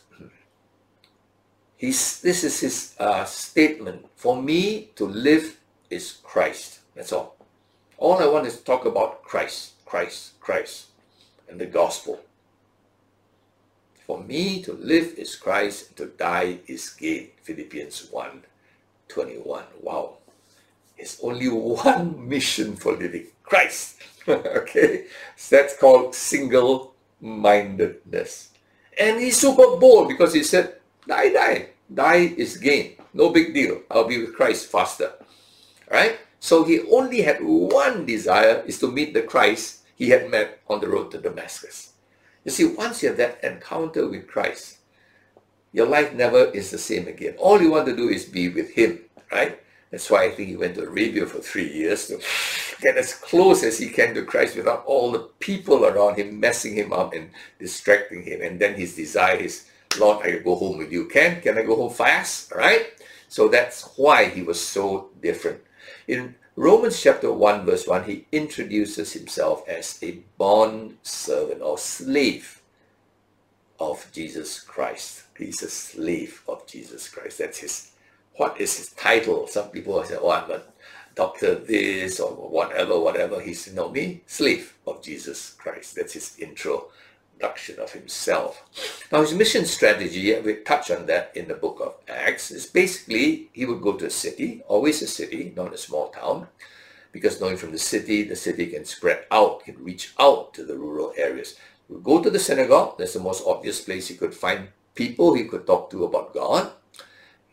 He's, 1.77 2.21
this 2.21 2.43
is 2.43 2.59
his 2.59 2.97
uh, 2.99 3.25
statement. 3.27 4.07
For 4.17 4.43
me 4.43 4.91
to 4.97 5.07
live 5.07 5.61
is 5.89 6.19
Christ. 6.25 6.81
That's 6.97 7.13
all. 7.13 7.37
All 7.97 8.19
I 8.19 8.27
want 8.27 8.49
is 8.49 8.59
to 8.59 8.65
talk 8.65 8.87
about 8.87 9.23
Christ, 9.23 9.75
Christ, 9.87 10.41
Christ, 10.41 10.87
and 11.49 11.61
the 11.61 11.67
gospel. 11.67 12.19
For 14.05 14.25
me 14.25 14.61
to 14.63 14.73
live 14.73 15.15
is 15.17 15.37
Christ, 15.37 15.97
to 15.99 16.07
die 16.07 16.59
is 16.67 16.91
gain. 16.91 17.29
Philippians 17.45 18.09
1 18.11 18.43
21. 19.07 19.63
Wow. 19.81 20.17
It's 20.97 21.19
only 21.23 21.49
one 21.49 22.29
mission 22.29 22.77
for 22.77 22.93
living 22.93 23.27
Christ. 23.43 23.97
okay? 24.29 25.07
So 25.37 25.57
that's 25.57 25.77
called 25.77 26.15
single 26.15 26.95
mindedness. 27.21 28.51
And 28.99 29.21
he's 29.21 29.37
super 29.37 29.77
bold 29.77 30.09
because 30.09 30.35
he 30.35 30.43
said, 30.43 30.77
Die, 31.07 31.33
die. 31.33 31.69
Die 31.93 32.35
is 32.37 32.57
gain. 32.57 32.97
No 33.13 33.31
big 33.31 33.53
deal. 33.53 33.83
I'll 33.91 34.09
be 34.09 34.19
with 34.19 34.35
Christ 34.35 34.71
faster. 34.71 35.13
Right? 35.91 36.19
So 36.41 36.65
he 36.65 36.81
only 36.91 37.23
had 37.23 37.39
one 37.41 38.07
desire 38.07 38.63
is 38.67 38.79
to 38.81 38.91
meet 38.91 39.15
the 39.15 39.23
Christ 39.23 39.85
he 39.97 40.11
had 40.11 40.31
met 40.31 40.61
on 40.69 40.81
the 40.81 40.89
road 40.89 41.11
to 41.13 41.19
Damascus. 41.19 41.93
You 42.45 42.51
see, 42.51 42.65
once 42.67 43.03
you 43.03 43.09
have 43.09 43.19
that 43.19 43.43
encounter 43.43 44.07
with 44.07 44.29
Christ, 44.29 44.79
your 45.73 45.87
life 45.87 46.13
never 46.13 46.45
is 46.53 46.71
the 46.71 46.79
same 46.79 47.09
again. 47.09 47.35
All 47.39 47.61
you 47.61 47.71
want 47.71 47.87
to 47.87 47.97
do 47.97 48.09
is 48.09 48.25
be 48.25 48.49
with 48.49 48.71
him, 48.71 49.01
right? 49.33 49.59
That's 49.95 50.11
why 50.11 50.25
I 50.25 50.31
think 50.33 50.49
he 50.49 50.57
went 50.57 50.75
to 50.75 50.89
Arabia 50.89 51.25
for 51.25 51.39
three 51.39 51.73
years 51.73 52.09
to 52.09 52.19
get 52.81 52.97
as 52.97 53.15
close 53.15 53.63
as 53.63 53.79
he 53.79 53.89
can 53.89 54.13
to 54.15 54.25
Christ 54.25 54.57
without 54.57 54.85
all 54.87 55.13
the 55.13 55.21
people 55.39 55.87
around 55.87 56.17
him 56.17 56.41
messing 56.41 56.75
him 56.75 56.93
up 56.93 57.15
and 57.15 57.31
distracting 57.61 58.25
him. 58.25 58.43
And 58.43 58.59
then 58.59 58.75
his 58.75 58.97
desire 58.97 59.37
is, 59.37 59.67
Lord, 59.97 60.27
I 60.27 60.33
can 60.33 60.43
go 60.43 60.57
home 60.57 60.79
with 60.79 60.91
you. 60.91 61.07
Can? 61.07 61.41
Can 61.41 61.59
I 61.59 61.63
go 61.63 61.77
home 61.77 61.93
fast? 61.93 62.51
Right? 62.51 62.89
So 63.29 63.47
that's 63.47 63.89
why 63.95 64.25
he 64.31 64.43
was 64.43 64.61
so 64.61 65.11
different. 65.23 65.61
In 66.09 66.35
Romans 66.57 67.01
chapter 67.01 67.33
1 67.33 67.65
verse 67.65 67.87
1, 67.87 68.03
he 68.03 68.27
introduces 68.33 69.13
himself 69.13 69.63
as 69.69 70.01
a 70.03 70.19
bond 70.37 70.97
servant 71.05 71.63
or 71.63 71.79
slave 71.79 72.61
of 73.79 74.11
Jesus 74.13 74.59
Christ. 74.59 75.23
He's 75.39 75.63
a 75.63 75.71
slave 75.71 76.43
of 76.49 76.67
Jesus 76.67 77.09
Christ. 77.09 77.39
That's 77.39 77.59
his, 77.59 77.93
what 78.37 78.61
is 78.61 78.77
his 78.77 78.91
title? 78.93 79.47
Some 79.47 79.71
people 79.71 80.03
say, 80.05 80.17
oh, 80.21 80.31
I'm 80.31 80.51
a 80.51 80.63
doctor 81.15 81.55
this 81.55 82.21
or 82.21 82.31
whatever, 82.31 82.99
whatever. 82.99 83.41
He's, 83.41 83.67
you 83.73 83.91
me, 83.91 84.23
slave 84.27 84.75
of 84.87 85.03
Jesus 85.03 85.53
Christ. 85.53 85.95
That's 85.95 86.15
his 86.15 86.37
introduction 86.39 87.79
of 87.79 87.93
himself. 87.93 88.65
Now, 89.13 89.21
his 89.21 89.35
mission 89.35 89.65
strategy, 89.65 90.39
we 90.41 90.57
touch 90.57 90.91
on 90.91 91.07
that 91.07 91.33
in 91.37 91.49
the 91.49 91.55
book 91.55 91.81
of 91.81 91.95
Acts, 92.09 92.51
is 92.51 92.67
basically 92.67 93.51
he 93.53 93.67
would 93.67 93.81
go 93.81 93.93
to 93.95 94.07
a 94.07 94.11
city, 94.11 94.63
always 94.67 95.03
a 95.03 95.07
city, 95.07 95.53
not 95.57 95.75
a 95.75 95.79
small 95.79 96.09
town, 96.09 96.49
because 97.13 97.41
knowing 97.41 97.57
from 97.57 97.71
the 97.71 97.79
city, 97.79 98.25
the 98.25 98.35
city 98.35 98.67
can 98.67 98.85
spread 98.85 99.25
out, 99.31 99.65
can 99.65 99.83
reach 99.83 100.13
out 100.19 100.53
to 100.55 100.65
the 100.65 100.77
rural 100.77 101.13
areas. 101.17 101.57
We 101.89 102.01
go 102.01 102.21
to 102.21 102.31
the 102.31 102.41
synagogue, 102.41 102.99
that's 102.99 103.13
the 103.13 103.21
most 103.21 103.45
obvious 103.47 103.81
place 103.81 104.09
he 104.09 104.17
could 104.17 104.35
find 104.35 104.69
people 104.97 105.35
he 105.35 105.45
could 105.45 105.67
talk 105.67 105.91
to 105.91 106.05
about 106.05 106.35
God, 106.35 106.73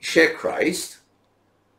share 0.02 0.34
Christ. 0.34 0.98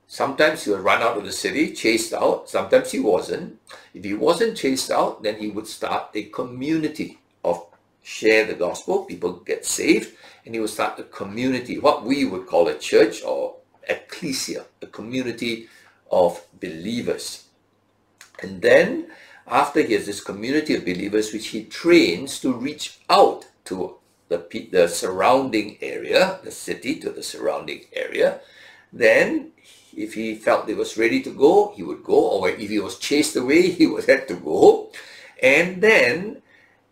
Sometimes 0.06 0.64
he 0.64 0.70
would 0.70 0.80
run 0.80 1.02
out 1.02 1.18
of 1.18 1.24
the 1.24 1.32
city, 1.32 1.72
chased 1.72 2.14
out. 2.14 2.48
Sometimes 2.48 2.92
he 2.92 3.00
wasn't. 3.00 3.58
If 3.92 4.04
he 4.04 4.14
wasn't 4.14 4.56
chased 4.56 4.90
out, 4.90 5.22
then 5.22 5.36
he 5.36 5.48
would 5.48 5.66
start 5.66 6.10
a 6.14 6.24
community 6.24 7.18
of 7.44 7.66
share 8.02 8.46
the 8.46 8.54
gospel. 8.54 9.04
People 9.04 9.34
get 9.44 9.66
saved, 9.66 10.14
and 10.44 10.54
he 10.54 10.60
would 10.60 10.70
start 10.70 10.98
a 10.98 11.04
community, 11.04 11.78
what 11.78 12.04
we 12.04 12.24
would 12.24 12.46
call 12.46 12.68
a 12.68 12.78
church 12.78 13.22
or 13.22 13.56
ecclesia, 13.88 14.64
a 14.80 14.86
community 14.86 15.68
of 16.10 16.44
believers. 16.60 17.44
And 18.42 18.60
then 18.60 19.08
after 19.46 19.82
he 19.82 19.94
has 19.94 20.06
this 20.06 20.22
community 20.22 20.74
of 20.74 20.84
believers 20.84 21.32
which 21.32 21.48
he 21.48 21.64
trains 21.64 22.38
to 22.40 22.52
reach 22.52 23.00
out 23.08 23.46
to 23.64 23.96
the, 24.32 24.68
the 24.72 24.88
surrounding 24.88 25.76
area, 25.82 26.40
the 26.42 26.50
city 26.50 26.98
to 27.00 27.10
the 27.10 27.22
surrounding 27.22 27.84
area, 27.92 28.40
then 28.92 29.52
if 29.96 30.14
he 30.14 30.34
felt 30.34 30.68
he 30.68 30.74
was 30.74 30.96
ready 30.96 31.22
to 31.22 31.30
go, 31.30 31.72
he 31.76 31.82
would 31.82 32.02
go, 32.02 32.16
or 32.16 32.48
if 32.48 32.70
he 32.70 32.78
was 32.78 32.98
chased 32.98 33.36
away, 33.36 33.70
he 33.78 33.86
would 33.86 34.04
have 34.06 34.26
to 34.26 34.34
go. 34.34 34.90
And 35.42 35.82
then 35.82 36.42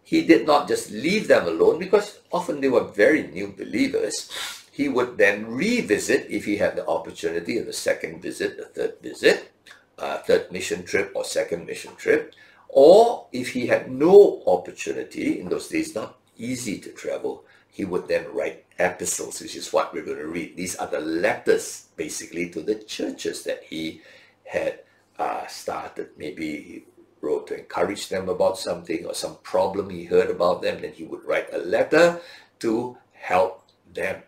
he 0.03 0.23
did 0.27 0.47
not 0.47 0.69
just 0.69 0.91
leave 0.91 1.29
them 1.29 1.47
alone 1.47 1.79
because 1.79 2.19
often 2.33 2.61
they 2.61 2.69
were 2.69 2.85
very 2.85 3.27
new 3.29 3.55
believers. 3.57 4.29
He 4.73 4.89
would 4.89 5.19
then 5.19 5.47
revisit 5.47 6.27
if 6.31 6.45
he 6.45 6.57
had 6.57 6.77
the 6.77 6.87
opportunity 6.87 7.59
of 7.59 7.67
the 7.67 7.73
second 7.73 8.23
visit, 8.23 8.57
the 8.57 8.65
third 8.67 8.95
visit, 9.03 9.53
uh, 9.99 10.19
third 10.19 10.51
mission 10.51 10.85
trip 10.85 11.13
or 11.15 11.25
second 11.25 11.67
mission 11.67 11.95
trip. 11.97 12.35
Or 12.69 13.27
if 13.33 13.51
he 13.51 13.67
had 13.67 13.91
no 13.91 14.43
opportunity 14.47 15.41
in 15.41 15.49
those 15.49 15.69
days, 15.69 15.95
not 15.95 16.20
easy 16.41 16.79
to 16.79 16.91
travel, 16.91 17.45
he 17.69 17.85
would 17.85 18.09
then 18.09 18.27
write 18.33 18.65
epistles, 18.79 19.41
which 19.41 19.55
is 19.57 19.73
what 19.73 19.93
we're 19.93 20.05
going 20.05 20.19
to 20.19 20.27
read. 20.27 20.57
These 20.57 20.77
are 20.77 20.87
the 20.87 21.01
letters, 21.01 21.87
basically, 21.97 22.51
to 22.51 22.63
the 22.63 22.75
churches 22.75 23.45
that 23.45 23.63
he 23.65 24.03
had 24.45 24.81
uh, 25.19 25.47
started. 25.47 26.11
Maybe 26.17 26.57
he 26.63 26.85
wrote 27.21 27.47
to 27.49 27.59
encourage 27.59 28.09
them 28.09 28.29
about 28.29 28.59
something 28.59 29.05
or 29.07 29.15
some 29.15 29.37
problem 29.43 29.91
he 29.91 30.05
heard 30.05 30.31
about 30.31 30.63
them, 30.63 30.81
then 30.81 30.93
he 30.93 31.05
would 31.05 31.25
write 31.25 31.53
a 31.53 31.59
letter 31.59 32.21
to 32.61 32.97
help 33.13 33.69
them. 33.93 34.23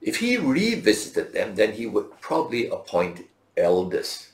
If 0.00 0.16
he 0.16 0.36
revisited 0.36 1.32
them, 1.32 1.54
then 1.54 1.72
he 1.72 1.86
would 1.86 2.20
probably 2.20 2.68
appoint 2.68 3.26
elders 3.56 4.32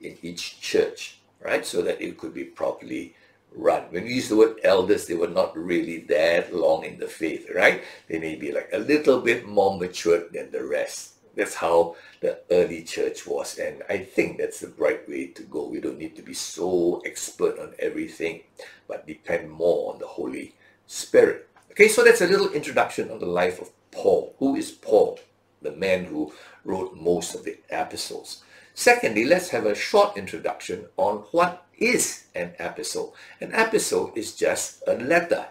in 0.00 0.18
each 0.22 0.60
church, 0.60 1.18
right? 1.40 1.64
So 1.64 1.82
that 1.82 2.00
it 2.00 2.18
could 2.18 2.34
be 2.34 2.44
properly 2.44 3.14
run. 3.56 3.84
When 3.90 4.04
we 4.04 4.14
use 4.14 4.28
the 4.28 4.36
word 4.36 4.60
elders, 4.62 5.06
they 5.06 5.14
were 5.14 5.28
not 5.28 5.56
really 5.56 6.00
that 6.08 6.54
long 6.54 6.84
in 6.84 6.98
the 6.98 7.08
faith, 7.08 7.50
right? 7.54 7.82
They 8.08 8.18
may 8.18 8.36
be 8.36 8.52
like 8.52 8.68
a 8.72 8.78
little 8.78 9.20
bit 9.20 9.46
more 9.46 9.78
matured 9.78 10.32
than 10.32 10.52
the 10.52 10.64
rest. 10.64 11.14
That's 11.34 11.54
how 11.54 11.96
the 12.20 12.40
early 12.50 12.82
church 12.82 13.26
was. 13.26 13.58
And 13.58 13.82
I 13.88 13.98
think 13.98 14.38
that's 14.38 14.60
the 14.60 14.72
right 14.78 15.06
way 15.08 15.28
to 15.28 15.42
go. 15.42 15.68
We 15.68 15.80
don't 15.80 15.98
need 15.98 16.16
to 16.16 16.22
be 16.22 16.34
so 16.34 17.02
expert 17.04 17.58
on 17.58 17.74
everything, 17.78 18.42
but 18.88 19.06
depend 19.06 19.50
more 19.50 19.92
on 19.92 19.98
the 19.98 20.06
Holy 20.06 20.54
Spirit. 20.86 21.48
Okay, 21.72 21.88
so 21.88 22.02
that's 22.02 22.22
a 22.22 22.26
little 22.26 22.50
introduction 22.52 23.10
on 23.10 23.18
the 23.18 23.26
life 23.26 23.60
of 23.60 23.70
Paul. 23.90 24.34
Who 24.38 24.56
is 24.56 24.70
Paul? 24.70 25.18
The 25.60 25.72
man 25.72 26.04
who 26.04 26.32
wrote 26.64 26.96
most 26.96 27.34
of 27.34 27.44
the 27.44 27.58
epistles. 27.70 28.42
Secondly, 28.76 29.24
let's 29.24 29.48
have 29.48 29.64
a 29.64 29.74
short 29.74 30.18
introduction 30.18 30.84
on 30.98 31.24
what 31.32 31.64
is 31.78 32.26
an 32.34 32.52
epistle. 32.58 33.14
An 33.40 33.54
epistle 33.54 34.12
is 34.14 34.36
just 34.36 34.82
a 34.86 34.92
letter, 34.96 35.46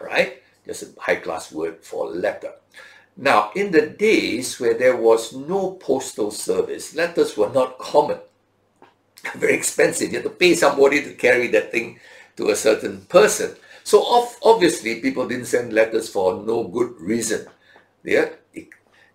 right? 0.00 0.42
Just 0.64 0.82
a 0.84 1.00
high-class 1.00 1.52
word 1.52 1.84
for 1.84 2.08
letter. 2.08 2.52
Now, 3.18 3.50
in 3.54 3.70
the 3.70 3.86
days 3.86 4.58
where 4.58 4.72
there 4.72 4.96
was 4.96 5.36
no 5.36 5.72
postal 5.72 6.30
service, 6.30 6.94
letters 6.94 7.36
were 7.36 7.50
not 7.50 7.78
common. 7.78 8.18
Very 9.36 9.54
expensive. 9.54 10.08
You 10.08 10.20
had 10.20 10.24
to 10.24 10.30
pay 10.30 10.54
somebody 10.54 11.02
to 11.02 11.12
carry 11.12 11.48
that 11.48 11.70
thing 11.70 12.00
to 12.38 12.48
a 12.48 12.56
certain 12.56 13.02
person. 13.02 13.56
So 13.84 14.02
obviously, 14.42 15.02
people 15.02 15.28
didn't 15.28 15.52
send 15.52 15.74
letters 15.74 16.08
for 16.08 16.42
no 16.42 16.64
good 16.64 16.98
reason. 16.98 17.46
Yeah, 18.02 18.30
it 18.54 18.68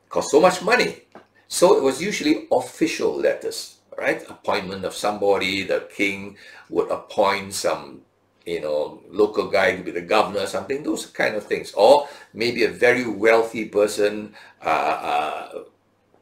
cost 0.08 0.30
so 0.30 0.40
much 0.40 0.62
money. 0.62 1.05
So 1.48 1.78
it 1.78 1.84
was 1.84 2.02
usually 2.02 2.48
official 2.52 3.16
letters, 3.16 3.78
right? 3.98 4.24
Appointment 4.30 4.86
of 4.86 4.94
somebody, 4.94 5.64
the 5.64 5.88
king 5.96 6.38
would 6.70 6.90
appoint 6.90 7.54
some, 7.54 8.02
you 8.46 8.62
know, 8.62 9.02
local 9.10 9.50
guy 9.50 9.76
to 9.76 9.84
be 9.84 9.92
the 9.92 10.02
governor 10.02 10.42
or 10.42 10.48
something, 10.48 10.84
those 10.84 11.06
kind 11.06 11.36
of 11.36 11.46
things. 11.46 11.74
Or 11.74 12.08
maybe 12.34 12.64
a 12.64 12.70
very 12.70 13.08
wealthy 13.08 13.66
person 13.66 14.34
uh, 14.64 14.70
uh, 14.70 15.64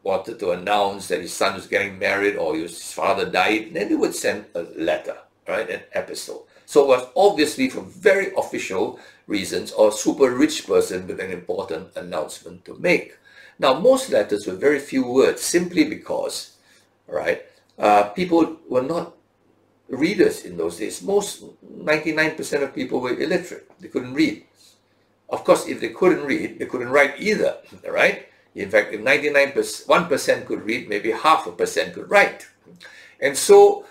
wanted 0.03 0.39
to 0.39 0.51
announce 0.51 1.07
that 1.07 1.21
his 1.21 1.33
son 1.33 1.55
was 1.55 1.67
getting 1.67 1.97
married 1.97 2.35
or 2.35 2.55
his 2.55 2.91
father 2.91 3.25
died, 3.29 3.73
then 3.73 3.89
they 3.89 3.95
would 3.95 4.13
send 4.13 4.45
a 4.55 4.63
letter, 4.77 5.17
right? 5.47 5.69
An 5.69 5.81
epistle. 5.95 6.47
So 6.65 6.83
it 6.83 6.87
was 6.87 7.07
obviously 7.15 7.69
for 7.69 7.81
very 7.81 8.33
official 8.35 8.99
reasons 9.27 9.71
or 9.71 9.91
super 9.91 10.31
rich 10.31 10.67
person 10.67 11.07
with 11.07 11.19
an 11.19 11.31
important 11.31 11.95
announcement 11.95 12.65
to 12.65 12.75
make. 12.75 13.15
Now, 13.59 13.79
most 13.79 14.09
letters 14.09 14.47
were 14.47 14.55
very 14.55 14.79
few 14.79 15.05
words 15.05 15.41
simply 15.41 15.83
because, 15.83 16.57
right, 17.07 17.45
uh, 17.77 18.09
people 18.09 18.57
were 18.69 18.81
not 18.81 19.13
readers 19.89 20.45
in 20.45 20.57
those 20.57 20.77
days. 20.77 21.01
Most, 21.01 21.43
99% 21.63 22.63
of 22.63 22.73
people 22.73 22.99
were 22.99 23.17
illiterate. 23.19 23.69
They 23.79 23.87
couldn't 23.87 24.13
read. 24.13 24.43
Of 25.29 25.43
course, 25.43 25.67
if 25.67 25.81
they 25.81 25.89
couldn't 25.89 26.25
read, 26.25 26.59
they 26.59 26.65
couldn't 26.65 26.89
write 26.89 27.15
either, 27.19 27.57
right? 27.89 28.27
In 28.55 28.69
fact, 28.69 28.93
if 28.93 29.01
99%, 29.01 29.53
1% 29.87 30.45
could 30.45 30.61
read, 30.63 30.89
maybe 30.89 31.11
half 31.11 31.47
a 31.47 31.51
percent 31.51 31.93
could 31.93 32.09
write. 32.09 32.45
And 33.19 33.37
so 33.37 33.85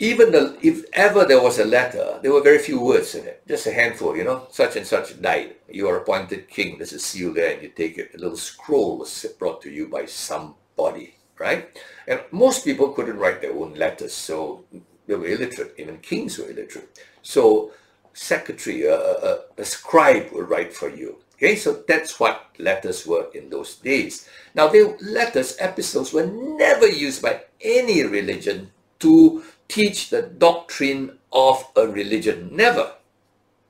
even 0.00 0.32
the, 0.32 0.58
if 0.62 0.86
ever 0.94 1.26
there 1.26 1.42
was 1.42 1.58
a 1.58 1.64
letter, 1.64 2.18
there 2.22 2.32
were 2.32 2.42
very 2.42 2.58
few 2.58 2.80
words 2.80 3.14
in 3.14 3.26
it, 3.26 3.42
just 3.46 3.66
a 3.66 3.72
handful, 3.72 4.16
you 4.16 4.24
know, 4.24 4.46
such 4.50 4.76
and 4.76 4.86
such 4.86 5.20
died. 5.20 5.56
You 5.68 5.88
are 5.88 5.98
appointed 5.98 6.48
king. 6.48 6.78
There's 6.78 6.94
a 6.94 6.98
seal 6.98 7.34
there, 7.34 7.52
and 7.52 7.62
you 7.62 7.68
take 7.68 7.98
it. 7.98 8.12
A 8.14 8.18
little 8.18 8.36
scroll 8.36 8.96
was 8.98 9.26
brought 9.38 9.60
to 9.62 9.70
you 9.70 9.88
by 9.88 10.06
somebody, 10.06 11.16
right? 11.38 11.78
And 12.08 12.22
most 12.30 12.64
people 12.64 12.92
couldn't 12.92 13.18
write 13.18 13.42
their 13.42 13.52
own 13.52 13.74
letters, 13.74 14.14
so 14.14 14.64
they 15.06 15.14
were 15.14 15.26
illiterate. 15.26 15.74
Even 15.76 15.98
kings 15.98 16.38
were 16.38 16.50
illiterate. 16.50 16.98
So, 17.20 17.72
secretary, 18.14 18.84
a, 18.84 18.96
a, 18.96 19.38
a 19.58 19.64
scribe 19.66 20.32
would 20.32 20.48
write 20.48 20.72
for 20.72 20.88
you. 20.88 21.18
Okay, 21.34 21.56
so 21.56 21.84
that's 21.86 22.18
what 22.18 22.48
letters 22.58 23.06
were 23.06 23.28
in 23.34 23.50
those 23.50 23.76
days. 23.76 24.28
Now, 24.54 24.68
the 24.68 24.96
letters, 25.02 25.56
epistles, 25.60 26.14
were 26.14 26.26
never 26.26 26.86
used 26.86 27.20
by 27.20 27.42
any 27.60 28.02
religion 28.04 28.70
to 29.00 29.42
teach 29.70 30.10
the 30.10 30.22
doctrine 30.22 31.18
of 31.32 31.64
a 31.76 31.86
religion. 31.86 32.50
Never. 32.52 32.92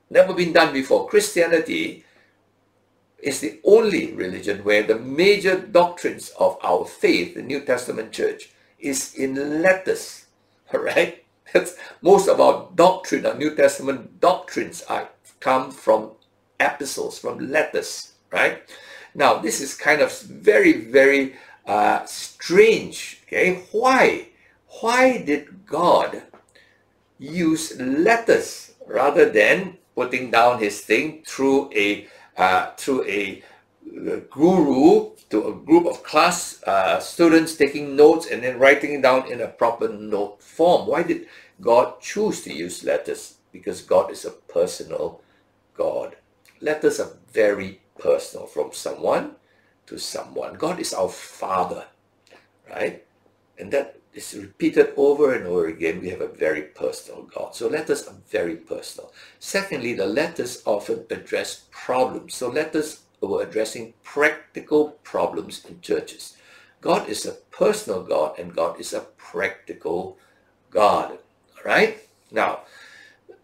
Never 0.08 0.34
been 0.34 0.52
done 0.52 0.72
before. 0.72 1.08
Christianity 1.08 2.04
is 3.18 3.40
the 3.40 3.60
only 3.64 4.12
religion 4.12 4.64
where 4.64 4.82
the 4.82 4.98
major 4.98 5.58
doctrines 5.58 6.30
of 6.38 6.56
our 6.62 6.84
faith, 6.84 7.34
the 7.34 7.42
New 7.42 7.60
Testament 7.60 8.12
church, 8.12 8.50
is 8.78 9.14
in 9.14 9.62
letters. 9.62 10.26
All 10.74 10.80
right? 10.80 11.22
That's, 11.52 11.76
most 12.00 12.28
of 12.28 12.40
our 12.40 12.68
doctrine, 12.74 13.26
our 13.26 13.34
New 13.34 13.54
Testament 13.54 14.20
doctrines 14.20 14.82
are 14.88 15.10
come 15.40 15.70
from 15.70 16.12
epistles, 16.58 17.18
from 17.18 17.50
letters, 17.50 18.12
right? 18.30 18.62
Now, 19.14 19.38
this 19.38 19.60
is 19.60 19.74
kind 19.74 20.00
of 20.00 20.16
very, 20.20 20.72
very 20.72 21.34
uh, 21.66 22.04
strange. 22.04 23.22
Okay, 23.26 23.62
why? 23.72 24.28
Why 24.80 25.18
did 25.18 25.66
God 25.66 26.22
use 27.18 27.78
letters 27.78 28.72
rather 28.86 29.28
than 29.28 29.78
putting 29.94 30.30
down 30.30 30.60
his 30.60 30.80
thing 30.80 31.22
through 31.26 31.70
a 31.74 32.08
uh, 32.36 32.70
through 32.76 33.04
a 33.04 33.42
uh, 33.86 34.16
guru 34.30 35.10
to 35.28 35.48
a 35.48 35.54
group 35.54 35.86
of 35.86 36.02
class 36.02 36.62
uh, 36.64 36.98
students 37.00 37.54
taking 37.54 37.96
notes 37.96 38.26
and 38.26 38.42
then 38.42 38.58
writing 38.58 38.94
it 38.94 39.02
down 39.02 39.30
in 39.30 39.40
a 39.40 39.48
proper 39.48 39.88
note 39.88 40.42
form. 40.42 40.86
Why 40.86 41.02
did 41.02 41.26
God 41.60 42.00
choose 42.00 42.42
to 42.42 42.52
use 42.52 42.84
letters? 42.84 43.36
Because 43.52 43.82
God 43.82 44.10
is 44.10 44.24
a 44.24 44.30
personal 44.30 45.20
God. 45.74 46.16
Letters 46.60 47.00
are 47.00 47.12
very 47.32 47.80
personal 47.98 48.46
from 48.46 48.72
someone 48.72 49.36
to 49.86 49.98
someone. 49.98 50.54
God 50.54 50.80
is 50.80 50.94
our 50.94 51.08
Father, 51.08 51.84
right? 52.70 53.04
And 53.58 53.70
that 53.72 53.99
is 54.12 54.34
repeated 54.34 54.92
over 54.96 55.34
and 55.34 55.46
over 55.46 55.66
again, 55.66 56.00
we 56.00 56.10
have 56.10 56.20
a 56.20 56.28
very 56.28 56.62
personal 56.62 57.22
God. 57.22 57.54
So 57.54 57.68
letters 57.68 58.06
are 58.06 58.16
very 58.28 58.56
personal. 58.56 59.12
Secondly, 59.38 59.94
the 59.94 60.06
letters 60.06 60.62
often 60.66 61.06
address 61.10 61.66
problems. 61.70 62.34
So 62.34 62.48
letters 62.50 63.02
were 63.20 63.42
addressing 63.42 63.94
practical 64.02 64.92
problems 65.04 65.64
in 65.64 65.80
churches. 65.80 66.36
God 66.80 67.08
is 67.08 67.26
a 67.26 67.32
personal 67.50 68.02
God 68.02 68.38
and 68.38 68.54
God 68.54 68.80
is 68.80 68.92
a 68.92 69.00
practical 69.16 70.18
God. 70.70 71.12
All 71.12 71.64
right? 71.64 71.98
Now, 72.30 72.60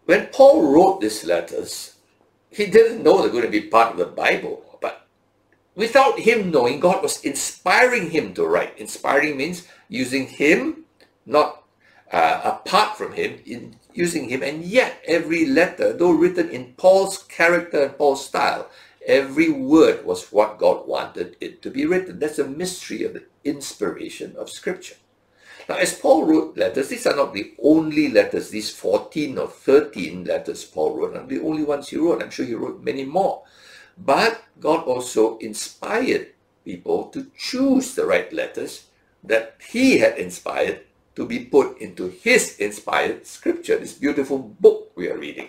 when 0.06 0.26
Paul 0.26 0.72
wrote 0.72 1.00
these 1.00 1.24
letters, 1.24 1.96
he 2.50 2.66
didn't 2.66 3.02
know 3.02 3.20
they're 3.20 3.30
going 3.30 3.44
to 3.44 3.50
be 3.50 3.68
part 3.68 3.92
of 3.92 3.98
the 3.98 4.06
Bible. 4.06 4.78
But 4.80 5.06
without 5.74 6.18
him 6.18 6.50
knowing, 6.50 6.80
God 6.80 7.02
was 7.02 7.22
inspiring 7.22 8.10
him 8.10 8.32
to 8.34 8.46
write. 8.46 8.78
Inspiring 8.78 9.36
means 9.36 9.68
using 9.88 10.26
him, 10.26 10.84
not 11.24 11.62
uh, 12.12 12.40
apart 12.44 12.96
from 12.96 13.12
him, 13.12 13.40
in 13.44 13.76
using 13.94 14.28
him. 14.28 14.42
And 14.42 14.64
yet, 14.64 15.02
every 15.06 15.46
letter, 15.46 15.92
though 15.92 16.12
written 16.12 16.50
in 16.50 16.74
Paul's 16.76 17.22
character 17.24 17.84
and 17.84 17.98
Paul's 17.98 18.26
style, 18.26 18.68
every 19.06 19.50
word 19.50 20.04
was 20.04 20.30
what 20.32 20.58
God 20.58 20.86
wanted 20.86 21.36
it 21.40 21.62
to 21.62 21.70
be 21.70 21.86
written. 21.86 22.18
That's 22.18 22.38
a 22.38 22.46
mystery 22.46 23.04
of 23.04 23.14
the 23.14 23.24
inspiration 23.44 24.34
of 24.36 24.50
Scripture. 24.50 24.96
Now, 25.68 25.76
as 25.76 25.98
Paul 25.98 26.26
wrote 26.26 26.56
letters, 26.56 26.88
these 26.88 27.06
are 27.06 27.16
not 27.16 27.34
the 27.34 27.54
only 27.60 28.08
letters, 28.08 28.50
these 28.50 28.70
14 28.70 29.36
or 29.38 29.48
13 29.48 30.24
letters 30.24 30.64
Paul 30.64 30.96
wrote, 30.96 31.16
are 31.16 31.26
the 31.26 31.40
only 31.40 31.64
ones 31.64 31.88
he 31.88 31.96
wrote. 31.96 32.22
I'm 32.22 32.30
sure 32.30 32.46
he 32.46 32.54
wrote 32.54 32.84
many 32.84 33.04
more. 33.04 33.42
But 33.98 34.42
God 34.60 34.84
also 34.84 35.38
inspired 35.38 36.28
people 36.64 37.08
to 37.08 37.30
choose 37.36 37.94
the 37.94 38.06
right 38.06 38.32
letters 38.32 38.86
that 39.26 39.56
he 39.68 39.98
had 39.98 40.18
inspired 40.18 40.80
to 41.14 41.26
be 41.26 41.44
put 41.44 41.78
into 41.80 42.08
his 42.08 42.56
inspired 42.58 43.26
scripture, 43.26 43.78
this 43.78 43.94
beautiful 43.94 44.38
book 44.38 44.92
we 44.96 45.08
are 45.08 45.18
reading, 45.18 45.48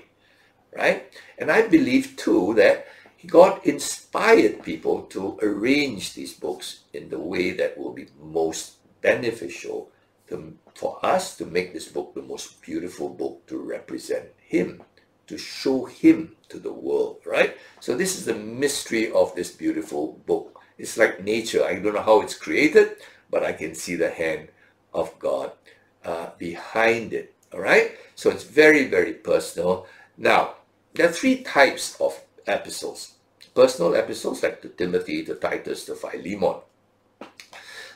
right? 0.76 1.12
And 1.38 1.52
I 1.52 1.68
believe 1.68 2.16
too 2.16 2.54
that 2.56 2.88
God 3.26 3.60
inspired 3.66 4.64
people 4.64 5.04
to 5.14 5.38
arrange 5.42 6.14
these 6.14 6.34
books 6.34 6.84
in 6.94 7.10
the 7.10 7.20
way 7.20 7.52
that 7.52 7.78
will 7.78 7.92
be 7.92 8.08
most 8.22 8.76
beneficial 9.02 9.90
to, 10.30 10.58
for 10.76 11.00
us 11.06 11.36
to 11.38 11.46
make 11.46 11.74
this 11.74 11.88
book 11.88 12.14
the 12.14 12.22
most 12.22 12.62
beautiful 12.62 13.10
book 13.10 13.46
to 13.48 13.58
represent 13.58 14.28
Him, 14.38 14.84
to 15.28 15.38
show 15.38 15.86
Him 15.86 16.36
to 16.50 16.60
the 16.60 16.72
world, 16.72 17.22
right? 17.26 17.58
So 17.80 17.96
this 17.96 18.18
is 18.18 18.26
the 18.26 18.36
mystery 18.36 19.12
of 19.12 19.36
this 19.36 19.52
beautiful 19.52 20.22
book. 20.26 20.62
It's 20.78 20.98
like 20.98 21.24
nature. 21.24 21.66
I 21.66 21.80
don't 21.80 21.96
know 21.96 22.02
how 22.02 22.22
it's 22.22 22.38
created, 22.38 22.98
but 23.30 23.44
I 23.44 23.54
can 23.54 23.76
see 23.76 23.96
the 23.96 24.10
hand 24.10 24.50
of 24.94 25.18
God 25.20 25.52
uh, 26.04 26.30
behind 26.38 27.14
it. 27.14 27.34
All 27.54 27.60
right? 27.60 27.92
So 28.16 28.30
it's 28.30 28.44
very, 28.44 28.88
very 28.88 29.14
personal. 29.14 29.88
Now, 30.18 30.56
there 30.94 31.10
are 31.10 31.12
three 31.12 31.44
types 31.44 32.00
of 32.02 32.20
epistles. 32.48 33.14
Personal 33.54 33.94
epistles 33.96 34.44
like 34.44 34.62
to 34.62 34.70
Timothy, 34.70 35.24
to 35.26 35.36
Titus, 35.36 35.86
to 35.86 35.96
Philemon. 35.96 36.62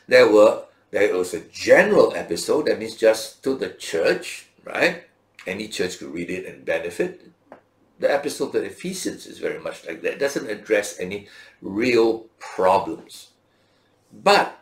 There 0.08 0.32
were 0.32 0.66
there 0.90 1.16
was 1.16 1.34
a 1.34 1.40
general 1.40 2.12
epistle 2.12 2.64
that 2.64 2.78
means 2.78 2.98
just 2.98 3.42
to 3.44 3.56
the 3.56 3.70
church, 3.70 4.48
right? 4.66 5.06
any 5.48 5.68
church 5.68 6.00
could 6.00 6.14
read 6.14 6.30
it 6.30 6.46
and 6.46 6.66
benefit. 6.66 7.32
The 8.00 8.14
epistle 8.14 8.50
to 8.50 8.64
Ephesians 8.64 9.26
is 9.26 9.38
very 9.38 9.60
much 9.60 9.86
like 9.86 10.02
that. 10.02 10.14
It 10.14 10.20
doesn't 10.20 10.50
address 10.50 11.00
any 11.00 11.28
real 11.62 12.26
problems. 12.40 13.30
But 14.12 14.60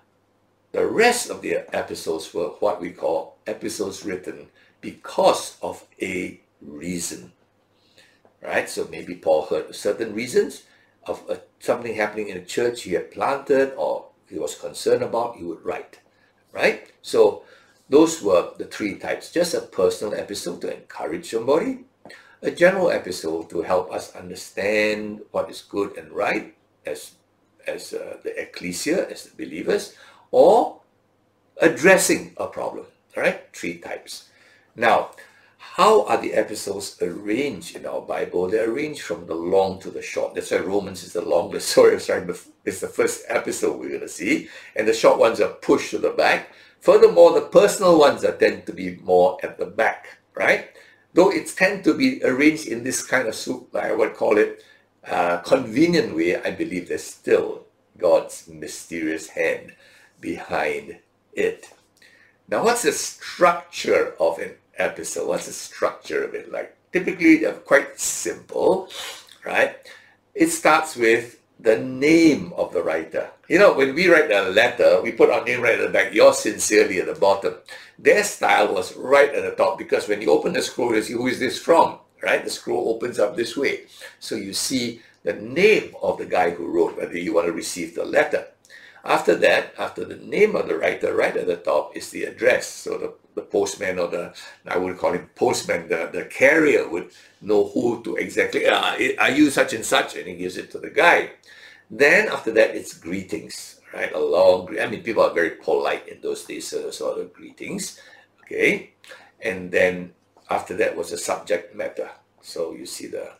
the 0.72 0.86
rest 0.86 1.30
of 1.30 1.42
the 1.42 1.66
epistles 1.74 2.34
were 2.34 2.50
what 2.60 2.80
we 2.80 2.92
call 2.92 3.38
epistles 3.48 4.06
written 4.06 4.48
because 4.82 5.58
of 5.62 5.86
a 6.02 6.40
reason. 6.62 7.32
Right? 8.42 8.70
So 8.70 8.88
maybe 8.90 9.16
Paul 9.16 9.48
heard 9.48 9.76
certain 9.76 10.14
reasons 10.14 10.64
of 11.06 11.24
a, 11.30 11.42
something 11.60 11.96
happening 11.96 12.30
in 12.30 12.38
a 12.38 12.46
church 12.46 12.84
he 12.84 12.94
had 12.94 13.12
planted 13.12 13.74
or 13.76 14.06
he 14.30 14.38
was 14.38 14.56
concerned 14.56 15.04
about, 15.04 15.38
he 15.38 15.44
would 15.44 15.66
write. 15.66 16.00
Right? 16.54 16.92
So 17.02 17.44
those 17.90 18.22
were 18.22 18.52
the 18.58 18.66
three 18.66 18.96
types. 18.96 19.32
Just 19.32 19.56
a 19.56 19.62
personal 19.62 20.14
epistle 20.14 20.58
to 20.58 20.74
encourage 20.74 21.32
somebody, 21.32 21.86
a 22.42 22.52
general 22.52 22.90
epistle 22.90 23.44
to 23.46 23.64
help 23.64 23.92
us 23.92 24.16
understand 24.16 25.22
what 25.32 25.50
is 25.50 25.62
good 25.62 25.98
and 25.98 26.12
right 26.12 26.56
as, 26.86 27.16
as 27.68 27.94
uh, 27.94 28.18
the 28.24 28.40
ecclesia, 28.40 29.10
as 29.10 29.26
the 29.26 29.46
believers, 29.46 29.96
or 30.32 30.82
addressing 31.62 32.34
a 32.38 32.48
problem. 32.48 32.86
Right, 33.16 33.42
three 33.54 33.80
types. 33.80 34.30
Now, 34.76 35.12
how 35.58 36.06
are 36.06 36.22
the 36.22 36.34
epistles 36.34 37.02
arranged 37.02 37.76
in 37.76 37.86
our 37.86 38.02
Bible? 38.02 38.48
They're 38.48 38.70
arranged 38.70 39.02
from 39.02 39.28
the 39.28 39.34
long 39.34 39.80
to 39.82 39.92
the 39.92 40.02
short. 40.02 40.36
That's 40.36 40.52
why 40.52 40.58
Romans 40.58 41.04
is 41.04 41.14
the 41.14 41.22
longest. 41.22 41.70
Sorry, 41.76 42.00
sorry, 42.00 42.28
it's 42.66 42.80
the 42.80 42.88
first 42.88 43.26
epistle 43.30 43.78
we're 43.78 43.90
going 43.90 44.02
to 44.02 44.08
see. 44.08 44.50
And 44.76 44.88
the 44.88 44.94
short 44.94 45.20
ones 45.20 45.42
are 45.42 45.50
pushed 45.50 45.92
to 45.92 45.98
the 45.98 46.12
back. 46.12 46.50
Furthermore, 46.80 47.34
the 47.34 47.48
personal 47.48 48.00
ones 48.00 48.24
are 48.24 48.38
tend 48.38 48.66
to 48.68 48.74
be 48.74 48.98
more 49.04 49.38
at 49.44 49.58
the 49.58 49.66
back, 49.66 50.20
right? 50.34 50.70
Though 51.14 51.32
it's 51.32 51.56
tend 51.56 51.84
to 51.86 51.94
be 51.94 52.24
arranged 52.24 52.68
in 52.68 52.84
this 52.84 53.06
kind 53.06 53.28
of 53.28 53.36
soup, 53.36 53.76
I 53.76 53.94
would 53.94 54.14
call 54.14 54.38
it 54.38 54.64
uh, 55.06 55.38
convenient 55.40 56.16
way, 56.16 56.36
I 56.42 56.52
believe 56.52 56.88
there's 56.88 57.04
still 57.04 57.66
God's 57.98 58.48
mysterious 58.48 59.30
hand 59.30 59.74
behind 60.20 61.00
it. 61.34 61.74
Now, 62.48 62.64
what's 62.64 62.84
the 62.84 62.92
structure 62.92 64.14
of 64.20 64.40
an 64.40 64.56
epistle? 64.78 65.28
What's 65.28 65.46
the 65.46 65.54
structure 65.54 66.24
of 66.24 66.34
it 66.34 66.52
like? 66.52 66.76
Typically, 66.92 67.38
they're 67.38 67.54
quite 67.54 68.00
simple, 68.00 68.90
right? 69.46 69.76
It 70.34 70.50
starts 70.50 70.96
with 70.96 71.40
the 71.60 71.78
name 71.78 72.54
of 72.56 72.74
the 72.74 72.82
writer. 72.82 73.30
You 73.48 73.60
know, 73.60 73.74
when 73.74 73.94
we 73.94 74.08
write 74.08 74.32
a 74.32 74.50
letter, 74.50 75.02
we 75.02 75.12
put 75.12 75.30
our 75.30 75.44
name 75.44 75.62
right 75.62 75.80
at 75.80 75.86
the 75.86 75.94
back, 75.94 76.14
yours 76.14 76.40
sincerely 76.40 77.00
at 77.00 77.08
the 77.08 77.20
bottom. 77.20 77.56
Their 77.98 78.24
style 78.24 78.74
was 78.74 78.96
right 78.96 79.34
at 79.34 79.44
the 79.44 79.56
top 79.56 79.78
because 79.78 80.08
when 80.08 80.22
you 80.22 80.32
open 80.32 80.54
the 80.54 80.62
scroll, 80.62 80.96
you 80.96 81.02
see 81.02 81.14
who 81.14 81.28
is 81.28 81.40
this 81.40 81.60
from, 81.60 82.00
right? 82.24 82.44
The 82.44 82.50
scroll 82.50 82.90
opens 82.90 83.20
up 83.20 83.36
this 83.36 83.58
way. 83.58 83.82
So 84.20 84.36
you 84.36 84.54
see 84.54 85.02
the 85.24 85.34
name 85.34 85.96
of 86.02 86.18
the 86.18 86.26
guy 86.26 86.52
who 86.52 86.68
wrote, 86.68 86.98
whether 86.98 87.18
you 87.18 87.34
want 87.34 87.48
to 87.48 87.54
receive 87.54 87.94
the 87.94 88.06
letter. 88.06 88.48
After 89.04 89.36
that, 89.36 89.74
after 89.78 90.04
the 90.04 90.18
name 90.18 90.56
of 90.56 90.68
the 90.68 90.78
writer, 90.78 91.16
right 91.16 91.36
at 91.36 91.48
the 91.48 91.58
top 91.58 91.96
is 91.96 92.10
the 92.10 92.26
address. 92.26 92.68
So 92.68 92.98
the, 92.98 93.14
the 93.36 93.42
postman 93.42 93.98
or 94.00 94.08
the, 94.08 94.34
I 94.68 94.78
would 94.78 94.98
call 94.98 95.14
him 95.14 95.30
postman, 95.36 95.88
the, 95.88 96.10
the 96.12 96.26
carrier 96.26 96.88
would 96.88 97.12
know 97.42 97.68
who 97.68 98.04
to 98.04 98.16
exactly, 98.18 98.68
uh, 98.68 98.98
are 99.20 99.32
you 99.32 99.50
such 99.50 99.74
and 99.74 99.86
such? 99.86 100.16
And 100.16 100.28
he 100.28 100.36
gives 100.36 100.58
it 100.58 100.72
to 100.72 100.80
the 100.80 100.90
guy. 100.90 101.32
Then 101.90 102.28
after 102.28 102.52
that, 102.52 102.76
it's 102.76 102.94
greetings, 102.94 103.80
right? 103.94 104.14
A 104.14 104.20
long, 104.20 104.78
I 104.80 104.88
mean, 104.88 105.02
people 105.02 105.24
are 105.24 105.34
very 105.34 105.52
polite 105.52 106.08
in 106.08 106.22
those 106.22 106.44
days, 106.44 106.68
so 106.68 106.92
sort 106.92 107.20
of 107.20 107.34
greetings, 107.34 108.00
okay? 108.44 108.92
And 109.42 109.72
then 109.72 110.14
after 110.50 110.76
that 110.78 110.96
was 110.96 111.12
the 111.12 111.18
subject 111.18 111.76
matter. 111.76 112.12
So 112.42 112.74
you 112.74 112.86
see 112.86 113.08
the, 113.08 113.32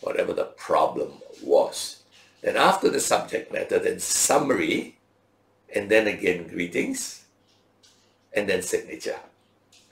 whatever 0.00 0.32
the 0.32 0.44
problem 0.44 1.14
was. 1.42 2.02
Then 2.40 2.56
after 2.56 2.88
the 2.88 3.00
subject 3.00 3.52
matter, 3.52 3.78
then 3.78 3.98
summary, 3.98 4.97
and 5.74 5.90
then 5.90 6.06
again 6.06 6.48
greetings, 6.48 7.24
and 8.34 8.48
then 8.48 8.62
signature, 8.62 9.18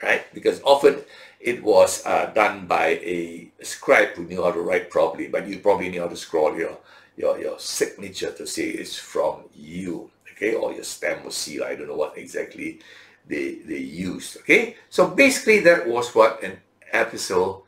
right? 0.03 0.23
Because 0.35 0.61
often 0.65 1.03
it 1.41 1.63
was 1.63 2.05
uh, 2.07 2.27
done 2.35 2.67
by 2.67 2.99
a 3.03 3.51
scribe 3.63 4.11
who 4.11 4.25
knew 4.25 4.43
how 4.43 4.53
to 4.53 4.61
write 4.61 4.91
properly, 4.91 5.29
but 5.29 5.47
you 5.47 5.59
probably 5.59 5.89
knew 5.89 6.01
how 6.01 6.09
to 6.09 6.17
scroll 6.17 6.57
your, 6.57 6.79
your, 7.17 7.39
your 7.39 7.59
signature 7.59 8.33
to 8.33 8.47
say 8.47 8.69
it's 8.69 8.97
from 8.97 9.45
you, 9.55 10.11
okay? 10.33 10.55
Or 10.55 10.73
your 10.73 10.85
stamp 10.85 11.25
or 11.25 11.31
seal, 11.31 11.65
I 11.65 11.75
don't 11.75 11.89
know 11.89 11.97
what 11.97 12.17
exactly 12.17 12.81
they, 13.27 13.57
they 13.67 13.79
used, 13.79 14.39
okay? 14.39 14.77
So 14.91 15.09
basically 15.09 15.61
that 15.61 15.87
was 15.87 16.15
what 16.15 16.43
an 16.43 16.59
epistle 16.93 17.67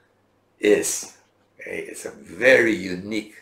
is. 0.58 1.16
Okay? 1.60 1.80
It's 1.80 2.04
a 2.04 2.10
very 2.10 2.74
unique 2.74 3.34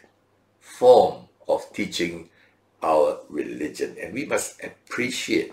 form 0.61 1.29
of 1.49 1.73
teaching 1.73 2.29
our 2.83 3.21
religion. 3.29 3.97
And 4.01 4.15
we 4.15 4.25
must 4.25 4.63
appreciate, 4.63 5.53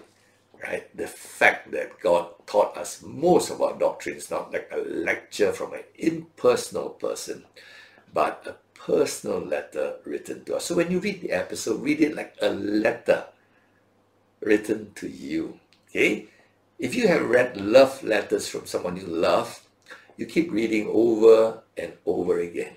right, 0.63 0.95
the 0.95 1.07
fact 1.07 1.71
that 1.71 1.99
God 1.99 2.33
taught 2.45 2.77
us 2.77 3.01
most 3.01 3.49
of 3.51 3.61
our 3.61 3.77
doctrines, 3.77 4.29
not 4.29 4.51
like 4.51 4.69
a 4.71 4.77
lecture 4.77 5.51
from 5.51 5.73
an 5.73 5.83
impersonal 5.95 6.89
person, 6.89 7.45
but 8.13 8.43
a 8.45 8.55
personal 8.77 9.39
letter 9.39 9.95
written 10.05 10.43
to 10.45 10.57
us. 10.57 10.65
So 10.65 10.75
when 10.75 10.91
you 10.91 10.99
read 10.99 11.21
the 11.21 11.31
epistle, 11.31 11.77
read 11.77 12.01
it 12.01 12.15
like 12.15 12.35
a 12.41 12.49
letter 12.49 13.25
written 14.41 14.91
to 14.95 15.07
you. 15.07 15.59
Okay? 15.89 16.27
If 16.79 16.95
you 16.95 17.07
have 17.07 17.29
read 17.29 17.55
love 17.55 18.03
letters 18.03 18.47
from 18.47 18.65
someone 18.65 18.97
you 18.97 19.07
love, 19.07 19.61
you 20.17 20.25
keep 20.25 20.51
reading 20.51 20.89
over 20.91 21.63
and 21.77 21.93
over 22.05 22.39
again. 22.39 22.75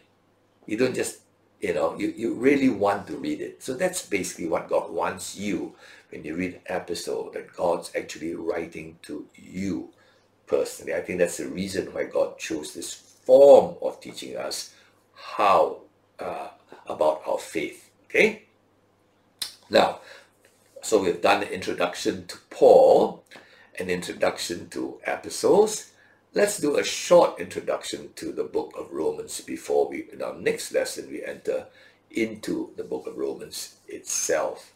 You 0.66 0.76
don't 0.76 0.94
just 0.94 1.20
you 1.60 1.74
know, 1.74 1.96
you, 1.98 2.12
you 2.16 2.34
really 2.34 2.68
want 2.68 3.06
to 3.06 3.16
read 3.16 3.40
it. 3.40 3.62
So 3.62 3.74
that's 3.74 4.04
basically 4.06 4.48
what 4.48 4.68
God 4.68 4.90
wants 4.90 5.36
you 5.36 5.74
when 6.10 6.24
you 6.24 6.36
read 6.36 6.54
an 6.54 6.76
epistle, 6.76 7.30
that 7.32 7.52
God's 7.54 7.90
actually 7.96 8.34
writing 8.34 8.98
to 9.02 9.26
you 9.34 9.90
personally. 10.46 10.94
I 10.94 11.00
think 11.00 11.18
that's 11.18 11.38
the 11.38 11.48
reason 11.48 11.92
why 11.92 12.04
God 12.04 12.38
chose 12.38 12.74
this 12.74 12.92
form 12.94 13.76
of 13.82 14.00
teaching 14.00 14.36
us 14.36 14.74
how 15.14 15.78
uh, 16.18 16.48
about 16.86 17.22
our 17.26 17.38
faith. 17.38 17.90
Okay? 18.04 18.42
Now, 19.68 20.00
so 20.82 21.02
we've 21.02 21.20
done 21.20 21.42
an 21.42 21.48
introduction 21.48 22.26
to 22.28 22.36
Paul, 22.50 23.24
an 23.78 23.90
introduction 23.90 24.68
to 24.68 25.00
epistles, 25.06 25.90
Let's 26.36 26.58
do 26.58 26.76
a 26.76 26.84
short 26.84 27.40
introduction 27.40 28.10
to 28.16 28.30
the 28.30 28.44
book 28.44 28.74
of 28.78 28.92
Romans 28.92 29.40
before 29.40 29.88
we, 29.88 30.04
in 30.12 30.20
our 30.20 30.34
next 30.34 30.70
lesson, 30.70 31.08
we 31.08 31.24
enter 31.24 31.68
into 32.10 32.74
the 32.76 32.84
book 32.84 33.06
of 33.06 33.16
Romans 33.16 33.76
itself. 33.88 34.74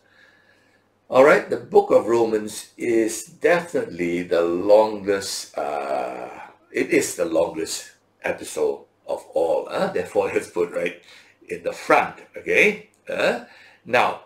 All 1.10 1.22
right, 1.22 1.50
the 1.50 1.58
book 1.58 1.90
of 1.90 2.06
Romans 2.06 2.70
is 2.78 3.26
definitely 3.26 4.22
the 4.22 4.40
longest, 4.40 5.58
uh, 5.58 6.30
it 6.72 6.88
is 6.88 7.16
the 7.16 7.26
longest 7.26 7.90
epistle 8.24 8.88
of 9.06 9.22
all. 9.34 9.68
Huh? 9.70 9.88
Therefore, 9.92 10.30
it's 10.30 10.48
put 10.48 10.70
right 10.70 11.02
in 11.46 11.62
the 11.62 11.72
front, 11.72 12.16
okay? 12.38 12.88
Uh, 13.06 13.44
now, 13.84 14.20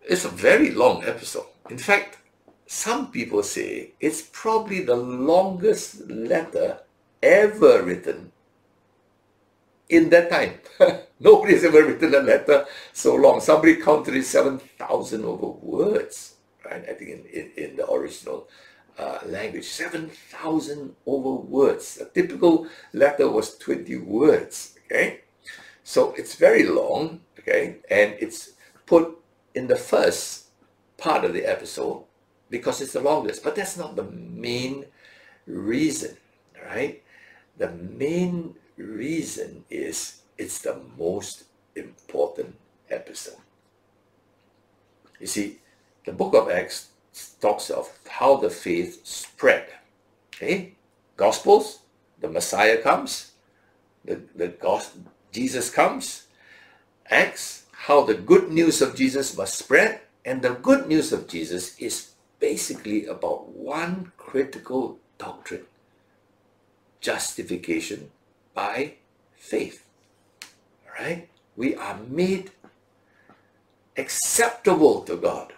it's 0.00 0.24
a 0.24 0.30
very 0.30 0.70
long 0.70 1.02
epistle. 1.02 1.46
In 1.68 1.76
fact, 1.76 2.16
some 2.74 3.12
people 3.12 3.40
say 3.44 3.92
it's 4.00 4.20
probably 4.20 4.82
the 4.82 4.96
longest 4.96 6.10
letter 6.10 6.80
ever 7.22 7.84
written 7.84 8.32
in 9.88 10.10
that 10.10 10.28
time. 10.28 10.54
Nobody's 11.20 11.64
ever 11.64 11.84
written 11.84 12.12
a 12.16 12.18
letter 12.18 12.66
so 12.92 13.14
long. 13.14 13.40
Somebody 13.40 13.76
counted 13.76 14.16
it 14.16 14.24
7,000 14.24 15.24
over 15.24 15.46
words, 15.46 16.34
right? 16.64 16.82
I 16.82 16.94
think 16.94 17.10
in, 17.10 17.24
in, 17.26 17.50
in 17.56 17.76
the 17.76 17.88
original 17.88 18.48
uh, 18.98 19.20
language, 19.24 19.66
7,000 19.66 20.96
over 21.06 21.30
words. 21.30 21.98
A 22.00 22.06
typical 22.06 22.66
letter 22.92 23.30
was 23.30 23.56
20 23.56 23.98
words, 23.98 24.76
okay? 24.86 25.20
So 25.84 26.12
it's 26.18 26.34
very 26.34 26.64
long, 26.64 27.20
okay? 27.38 27.76
And 27.88 28.16
it's 28.18 28.54
put 28.84 29.16
in 29.54 29.68
the 29.68 29.76
first 29.76 30.46
part 30.98 31.24
of 31.24 31.34
the 31.34 31.44
epistle 31.44 32.08
because 32.54 32.80
it's 32.80 32.92
the 32.92 33.00
longest. 33.00 33.42
But 33.42 33.56
that's 33.56 33.76
not 33.76 33.96
the 33.96 34.04
main 34.04 34.86
reason, 35.44 36.16
right? 36.64 37.02
The 37.58 37.70
main 37.70 38.54
reason 38.76 39.64
is 39.68 40.22
it's 40.38 40.60
the 40.60 40.78
most 40.96 41.50
important 41.74 42.54
epistle. 42.88 43.40
You 45.18 45.26
see, 45.26 45.58
the 46.06 46.12
book 46.12 46.32
of 46.32 46.48
Acts 46.48 46.90
talks 47.40 47.70
of 47.70 47.90
how 48.08 48.36
the 48.36 48.50
faith 48.50 49.04
spread. 49.04 49.66
Okay? 50.30 50.74
Gospels, 51.16 51.80
the 52.20 52.30
Messiah 52.30 52.78
comes, 52.80 53.32
the, 54.04 54.22
the 54.36 54.46
gospel, 54.46 55.10
Jesus 55.32 55.70
comes. 55.70 56.28
Acts, 57.10 57.66
how 57.72 58.04
the 58.04 58.14
good 58.14 58.52
news 58.52 58.80
of 58.80 58.94
Jesus 58.94 59.36
must 59.36 59.58
spread. 59.58 60.02
And 60.24 60.40
the 60.40 60.54
good 60.54 60.86
news 60.86 61.12
of 61.12 61.26
Jesus 61.26 61.76
is 61.78 62.13
basically 62.44 63.06
about 63.06 63.48
one 63.56 64.12
critical 64.18 64.98
doctrine 65.16 65.64
justification 67.00 68.10
by 68.52 68.92
faith. 69.34 69.86
Right? 70.98 71.28
We 71.56 71.74
are 71.74 71.98
made 72.06 72.50
acceptable 73.96 75.00
to 75.08 75.16
God 75.16 75.54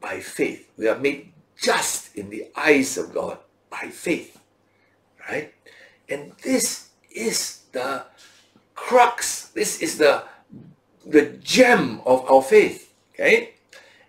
by 0.00 0.20
faith. 0.20 0.64
We 0.78 0.88
are 0.88 0.98
made 0.98 1.30
just 1.60 2.16
in 2.16 2.30
the 2.30 2.48
eyes 2.56 2.96
of 2.96 3.12
God 3.12 3.36
by 3.68 3.92
faith. 3.92 4.40
Right? 5.28 5.52
And 6.08 6.32
this 6.42 6.88
is 7.12 7.68
the 7.72 8.06
crux. 8.74 9.48
This 9.52 9.82
is 9.82 9.98
the 9.98 10.24
the 11.04 11.36
gem 11.44 12.00
of 12.06 12.24
our 12.30 12.42
faith. 12.42 12.92
Okay? 13.12 13.59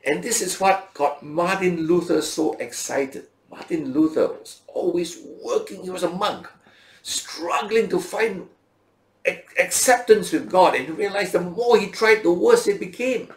And 0.05 0.23
this 0.23 0.41
is 0.41 0.59
what 0.59 0.93
got 0.93 1.23
Martin 1.23 1.85
Luther 1.87 2.21
so 2.21 2.53
excited. 2.53 3.27
Martin 3.49 3.93
Luther 3.93 4.27
was 4.27 4.61
always 4.67 5.19
working, 5.43 5.83
he 5.83 5.89
was 5.89 6.03
a 6.03 6.09
monk, 6.09 6.47
struggling 7.03 7.89
to 7.89 7.99
find 7.99 8.47
acceptance 9.59 10.31
with 10.31 10.49
God. 10.49 10.75
And 10.75 10.85
he 10.85 10.91
realized 10.91 11.33
the 11.33 11.41
more 11.41 11.77
he 11.77 11.87
tried, 11.87 12.23
the 12.23 12.31
worse 12.31 12.67
it 12.67 12.79
became. 12.79 13.33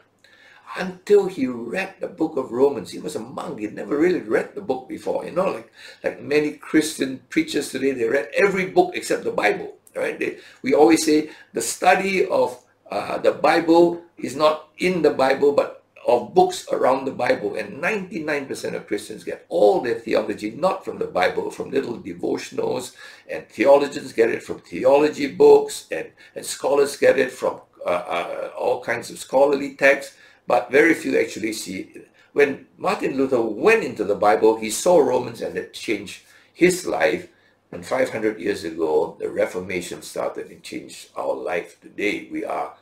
Until 0.77 1.29
he 1.29 1.47
read 1.47 1.95
the 2.01 2.09
book 2.09 2.37
of 2.37 2.51
Romans. 2.51 2.91
He 2.91 2.99
was 2.99 3.15
a 3.15 3.21
monk. 3.21 3.61
He'd 3.61 3.75
never 3.75 3.97
really 3.97 4.21
read 4.21 4.57
the 4.57 4.61
book 4.61 4.89
before. 4.89 5.25
You 5.25 5.31
know, 5.31 5.51
like, 5.53 5.73
like 6.03 6.21
many 6.21 6.55
Christian 6.55 7.21
preachers 7.29 7.71
today, 7.71 7.93
they 7.93 8.09
read 8.09 8.31
every 8.35 8.67
book 8.67 8.91
except 8.95 9.23
the 9.23 9.31
Bible. 9.31 9.77
Right? 9.95 10.19
They, 10.19 10.39
we 10.63 10.75
always 10.75 11.07
say 11.07 11.31
the 11.53 11.61
study 11.61 12.27
of 12.27 12.59
uh, 12.91 13.19
the 13.19 13.31
Bible 13.31 14.03
is 14.19 14.35
not 14.35 14.69
in 14.79 15.03
the 15.03 15.11
Bible, 15.11 15.53
but 15.53 15.84
of 16.07 16.35
books 16.35 16.67
around 16.71 17.05
the 17.05 17.13
Bible, 17.13 17.57
and 17.57 17.83
99% 17.83 18.75
of 18.75 18.87
Christians 18.87 19.25
get 19.25 19.47
all 19.49 19.81
their 19.81 19.99
theology 19.99 20.51
not 20.51 20.85
from 20.85 20.99
the 20.99 21.07
Bible, 21.07 21.51
from 21.51 21.71
little 21.71 21.99
devotionals, 21.99 22.95
and 23.31 23.49
theologians 23.49 24.13
get 24.13 24.31
it 24.31 24.43
from 24.43 24.59
theology 24.61 25.29
books, 25.29 25.87
and, 25.91 26.11
and 26.35 26.45
scholars 26.45 26.97
get 26.97 27.19
it 27.19 27.33
from 27.33 27.61
uh, 27.87 27.89
uh, 27.89 28.51
all 28.59 28.83
kinds 28.83 29.11
of 29.11 29.19
scholarly 29.19 29.75
texts, 29.75 30.17
but 30.47 30.71
very 30.71 30.95
few 30.95 31.19
actually 31.19 31.53
see 31.53 31.81
it. 31.95 32.09
When 32.33 32.67
Martin 32.77 33.17
Luther 33.17 33.41
went 33.41 33.85
into 33.85 34.05
the 34.05 34.15
Bible, 34.17 34.57
he 34.57 34.69
saw 34.71 34.99
Romans 34.99 35.41
and 35.41 35.57
it 35.57 35.73
changed 35.73 36.23
his 36.53 36.87
life. 36.87 37.29
And 37.71 37.85
500 37.85 38.41
years 38.41 38.65
ago, 38.65 39.17
the 39.21 39.29
Reformation 39.29 40.03
started 40.03 40.51
and 40.51 40.63
changed 40.63 41.09
our 41.17 41.35
life 41.35 41.81
today. 41.81 42.29
We 42.31 42.45
are 42.45 42.75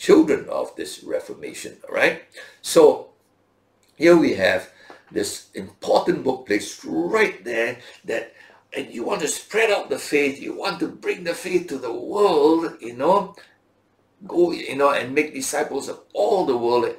children 0.00 0.48
of 0.48 0.74
this 0.76 1.04
Reformation, 1.04 1.76
all 1.86 1.94
right? 1.94 2.22
So 2.62 3.10
here 3.96 4.16
we 4.16 4.32
have 4.34 4.70
this 5.12 5.50
important 5.52 6.24
book 6.24 6.46
placed 6.46 6.80
right 6.84 7.44
there 7.44 7.78
that 8.04 8.32
and 8.72 8.94
you 8.94 9.04
want 9.04 9.20
to 9.20 9.28
spread 9.28 9.70
out 9.70 9.90
the 9.90 9.98
faith, 9.98 10.40
you 10.40 10.56
want 10.56 10.78
to 10.78 10.88
bring 10.88 11.24
the 11.24 11.34
faith 11.34 11.66
to 11.68 11.76
the 11.76 11.92
world, 11.92 12.78
you 12.80 12.96
know, 12.96 13.34
go, 14.26 14.52
you 14.52 14.76
know, 14.76 14.92
and 14.92 15.14
make 15.14 15.34
disciples 15.34 15.88
of 15.88 16.00
all 16.14 16.46
the 16.46 16.56
world. 16.56 16.94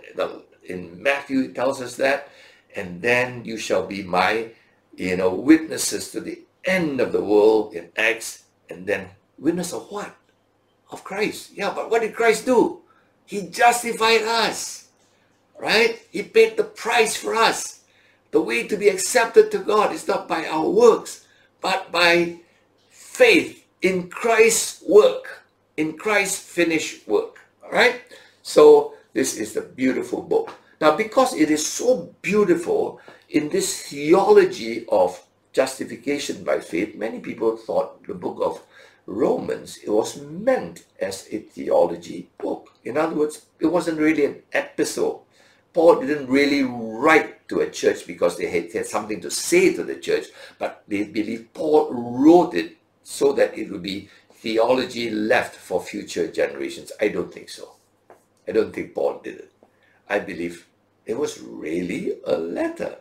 In 0.66 1.02
Matthew, 1.02 1.42
it 1.42 1.56
tells 1.56 1.82
us 1.82 1.96
that, 1.96 2.28
and 2.76 3.02
then 3.02 3.46
you 3.46 3.58
shall 3.58 3.88
be 3.88 4.04
my, 4.04 4.52
you 4.98 5.16
know, 5.16 5.34
witnesses 5.34 6.12
to 6.12 6.20
the 6.20 6.42
end 6.66 7.00
of 7.00 7.14
the 7.14 7.24
world 7.24 7.74
in 7.74 7.90
Acts, 7.96 8.44
and 8.70 8.86
then 8.86 9.10
witness 9.40 9.72
of 9.74 9.88
what? 9.90 10.14
Of 10.92 11.06
Christ. 11.06 11.52
Yeah, 11.54 11.72
but 11.74 11.90
what 11.90 12.02
did 12.02 12.14
Christ 12.14 12.46
do? 12.46 12.81
He 13.32 13.48
justified 13.48 14.24
us, 14.24 14.90
right? 15.58 16.04
He 16.12 16.22
paid 16.22 16.58
the 16.58 16.66
price 16.66 17.16
for 17.16 17.34
us. 17.34 17.86
The 18.32 18.42
way 18.42 18.68
to 18.68 18.76
be 18.76 18.90
accepted 18.90 19.52
to 19.52 19.60
God 19.60 19.96
is 19.96 20.06
not 20.06 20.28
by 20.28 20.46
our 20.48 20.68
works, 20.68 21.26
but 21.62 21.94
by 21.94 22.42
faith 22.90 23.64
in 23.82 24.10
Christ's 24.10 24.84
work, 24.86 25.48
in 25.78 25.96
Christ's 25.96 26.44
finished 26.44 27.08
work. 27.08 27.40
All 27.64 27.72
right? 27.72 28.02
So, 28.44 28.96
this 29.14 29.38
is 29.38 29.54
the 29.54 29.62
beautiful 29.62 30.22
book. 30.22 30.52
Now, 30.82 30.98
because 30.98 31.34
it 31.34 31.50
is 31.50 31.66
so 31.66 32.14
beautiful 32.22 33.00
in 33.30 33.48
this 33.48 33.88
theology 33.88 34.84
of 34.90 35.24
justification 35.54 36.44
by 36.44 36.60
faith, 36.60 36.96
many 36.96 37.22
people 37.22 37.56
thought 37.56 38.04
the 38.04 38.14
book 38.14 38.40
of 38.44 38.60
Romans, 39.12 39.78
it 39.84 39.90
was 39.90 40.22
meant 40.22 40.86
as 41.00 41.28
a 41.32 41.40
theology 41.40 42.30
book. 42.38 42.74
In 42.84 42.98
other 42.98 43.16
words, 43.16 43.46
it 43.60 43.68
wasn't 43.68 44.00
really 44.00 44.26
an 44.26 44.44
epistle. 44.54 45.26
Paul 45.74 46.02
didn't 46.02 46.28
really 46.28 46.64
write 46.64 47.48
to 47.50 47.60
a 47.60 47.70
church 47.70 48.08
because 48.08 48.38
they 48.38 48.48
had, 48.48 48.72
had 48.72 48.86
something 48.86 49.22
to 49.22 49.32
say 49.32 49.74
to 49.74 49.84
the 49.84 49.96
church, 49.96 50.28
but 50.60 50.84
they 50.88 51.04
believe 51.04 51.54
Paul 51.54 51.94
wrote 51.94 52.54
it 52.54 52.78
so 53.04 53.32
that 53.34 53.58
it 53.58 53.72
would 53.72 53.84
be 53.84 54.10
theology 54.34 55.10
left 55.10 55.56
for 55.56 55.82
future 55.82 56.28
generations. 56.28 56.92
I 57.00 57.10
don't 57.10 57.34
think 57.34 57.50
so. 57.50 57.74
I 58.48 58.52
don't 58.52 58.74
think 58.74 58.96
Paul 58.96 59.22
did 59.24 59.36
it. 59.36 59.52
I 60.10 60.20
believe 60.20 60.68
it 61.06 61.18
was 61.18 61.40
really 61.40 62.18
a 62.26 62.38
letter 62.38 62.98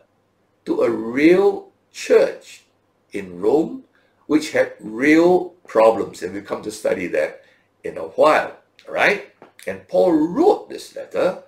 to 0.65 0.81
a 0.81 0.89
real 0.89 1.71
church 1.91 2.63
in 3.11 3.41
Rome 3.41 3.83
which 4.27 4.51
had 4.51 4.73
real 4.79 5.55
problems, 5.71 6.21
and 6.21 6.33
we'll 6.33 6.43
come 6.43 6.61
to 6.61 6.69
study 6.69 7.07
that 7.07 7.45
in 7.85 7.97
a 7.97 8.11
while, 8.19 8.57
right? 8.89 9.33
And 9.65 9.87
Paul 9.87 10.11
wrote 10.11 10.67
this 10.67 10.93
letter 10.97 11.43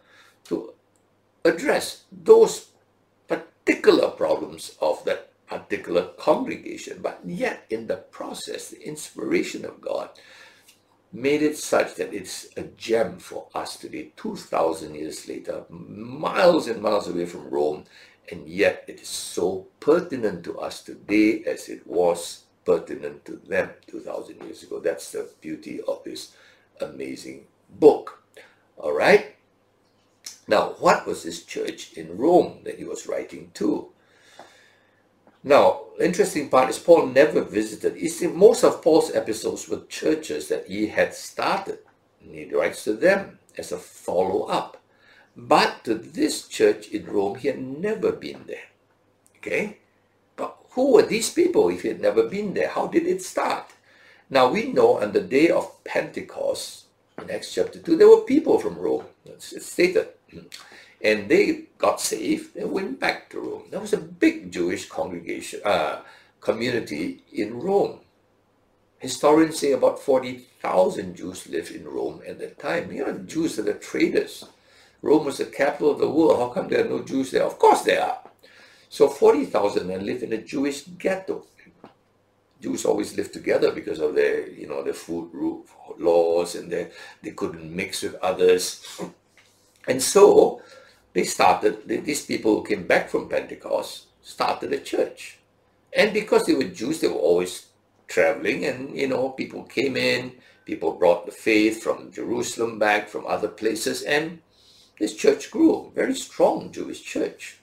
to 0.46 0.74
address 1.44 2.06
those 2.10 2.70
particular 3.28 4.08
problems 4.12 4.78
of 4.80 5.04
that 5.04 5.34
particular 5.46 6.04
congregation, 6.18 7.00
but 7.02 7.20
yet 7.26 7.66
in 7.70 7.88
the 7.88 7.98
process, 7.98 8.70
the 8.70 8.82
inspiration 8.88 9.66
of 9.66 9.82
God 9.82 10.10
made 11.12 11.42
it 11.44 11.58
such 11.58 11.96
that 11.96 12.14
it's 12.14 12.48
a 12.56 12.64
gem 12.64 13.20
for 13.20 13.50
us 13.54 13.76
today, 13.76 14.14
2,000 14.16 14.96
years 14.96 15.28
later, 15.28 15.66
miles 15.70 16.70
and 16.70 16.82
miles 16.82 17.10
away 17.10 17.26
from 17.26 17.50
Rome, 17.50 17.84
and 18.32 18.48
yet 18.48 18.86
it 18.88 19.02
is 19.02 19.10
so 19.10 19.68
pertinent 19.82 20.46
to 20.46 20.58
us 20.60 20.82
today 20.82 21.44
as 21.44 21.68
it 21.68 21.86
was 21.86 22.42
pertinent 22.65 23.26
to 23.26 23.34
them 23.34 23.71
2,000 23.88 24.41
years 24.43 24.63
ago. 24.63 24.80
That's 24.80 25.12
the 25.12 25.30
beauty 25.41 25.82
of 25.88 26.04
this 26.04 26.36
amazing 26.80 27.45
book. 27.69 28.23
All 28.78 28.93
right? 28.93 29.36
Now, 30.47 30.76
what 30.80 31.06
was 31.06 31.23
this 31.23 31.43
church 31.43 31.93
in 31.93 32.17
Rome 32.17 32.60
that 32.63 32.78
he 32.78 32.84
was 32.84 33.08
writing 33.08 33.52
to? 33.56 33.89
Now, 35.43 35.82
interesting 35.99 36.49
part 36.49 36.69
is 36.69 36.80
Paul 36.80 37.08
never 37.08 37.41
visited. 37.41 37.97
Most 38.34 38.63
of 38.63 38.82
Paul's 38.82 39.10
epistles 39.12 39.67
were 39.67 39.86
churches 39.89 40.47
that 40.47 40.67
he 40.67 40.88
had 40.88 41.13
started. 41.13 41.80
And 42.21 42.34
he 42.34 42.54
writes 42.54 42.84
to 42.86 42.93
them 42.93 43.39
as 43.58 43.71
a 43.71 43.78
follow-up. 43.78 44.82
But 45.36 45.84
to 45.84 45.95
this 45.95 46.47
church 46.47 46.88
in 46.89 47.06
Rome, 47.06 47.36
he 47.36 47.47
had 47.49 47.62
never 47.62 48.12
been 48.12 48.45
there. 48.47 48.69
Okay? 49.38 49.80
But 50.36 50.58
who 50.72 50.93
were 50.93 51.04
these 51.04 51.30
people 51.30 51.69
if 51.69 51.82
he 51.84 51.89
had 51.89 52.02
never 52.02 52.24
been 52.24 52.54
there? 52.54 52.69
How 52.69 52.88
did 52.88 53.06
it 53.08 53.22
start? 53.22 53.72
Now 54.30 54.52
we 54.52 54.72
know 54.72 55.00
on 55.00 55.12
the 55.12 55.22
day 55.22 55.50
of 55.50 55.84
Pentecost, 55.84 56.86
in 57.22 57.30
Acts 57.30 57.54
chapter 57.54 57.80
2, 57.80 57.96
there 57.96 58.10
were 58.10 58.22
people 58.22 58.60
from 58.60 58.78
Rome. 58.78 59.06
It's 59.26 59.65
stated. 59.65 60.08
And 61.04 61.28
they 61.28 61.65
got 61.78 62.00
saved 62.00 62.56
and 62.56 62.72
went 62.72 62.98
back 62.98 63.30
to 63.32 63.41
Rome. 63.41 63.63
There 63.69 63.82
was 63.82 63.91
a 63.91 63.98
big 63.98 64.54
Jewish 64.54 64.88
congregation, 64.88 65.60
uh, 65.65 66.00
community 66.39 67.24
in 67.34 67.60
Rome. 67.60 68.00
Historians 69.00 69.60
say 69.60 69.74
about 69.74 70.00
40,000 70.00 71.13
Jews 71.13 71.46
lived 71.50 71.72
in 71.72 71.86
Rome 71.86 72.22
at 72.26 72.39
that 72.39 72.58
time. 72.58 72.89
You 72.89 73.06
know, 73.06 73.17
Jews 73.17 73.60
are 73.60 73.63
the 73.63 73.74
traders. 73.74 74.46
Rome 75.02 75.26
was 75.26 75.39
the 75.39 75.46
capital 75.46 75.91
of 75.91 76.00
the 76.00 76.10
world. 76.10 76.39
How 76.39 76.48
come 76.48 76.69
there 76.69 76.86
are 76.86 76.89
no 76.89 77.04
Jews 77.04 77.32
there? 77.32 77.43
Of 77.43 77.60
course 77.60 77.82
there 77.82 78.02
are. 78.02 78.23
So 78.93 79.08
40,000 79.08 79.88
men 79.88 80.06
live 80.06 80.21
in 80.21 80.34
a 80.34 80.38
Jewish 80.38 80.84
ghetto. 80.84 81.47
Jews 82.62 82.86
always 82.86 83.17
lived 83.17 83.34
together 83.34 83.71
because 83.71 83.97
of 83.97 84.13
their, 84.13 84.47
you 84.47 84.67
know, 84.67 84.84
their 84.84 84.93
food 84.93 85.32
laws 85.97 86.53
and 86.53 86.71
they, 86.71 86.91
they 87.23 87.32
couldn't 87.32 87.75
mix 87.75 88.03
with 88.03 88.13
others. 88.21 88.86
And 89.88 89.99
so 89.99 90.62
they 91.12 91.23
started, 91.23 91.88
these 91.88 92.23
people 92.23 92.58
who 92.58 92.63
came 92.63 92.86
back 92.86 93.10
from 93.10 93.29
Pentecost 93.29 94.10
started 94.21 94.71
a 94.71 94.79
church. 94.79 95.39
And 95.91 96.13
because 96.13 96.45
they 96.45 96.53
were 96.53 96.65
Jews, 96.65 97.01
they 97.01 97.08
were 97.08 97.15
always 97.15 97.69
traveling 98.08 98.63
and, 98.65 98.95
you 98.95 99.08
know, 99.08 99.29
people 99.29 99.63
came 99.63 99.97
in, 99.97 100.34
people 100.65 100.91
brought 100.93 101.25
the 101.25 101.32
faith 101.32 101.82
from 101.82 102.12
Jerusalem 102.12 102.77
back, 102.77 103.10
from 103.10 103.25
other 103.25 103.47
places, 103.47 104.03
and 104.03 104.43
this 104.99 105.15
church 105.15 105.49
grew, 105.49 105.91
very 105.95 106.13
strong 106.13 106.71
Jewish 106.71 107.01
church. 107.01 107.58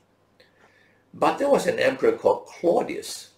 But 1.13 1.39
there 1.39 1.51
was 1.51 1.67
an 1.67 1.79
emperor 1.79 2.13
called 2.13 2.47
Claudius, 2.47 3.31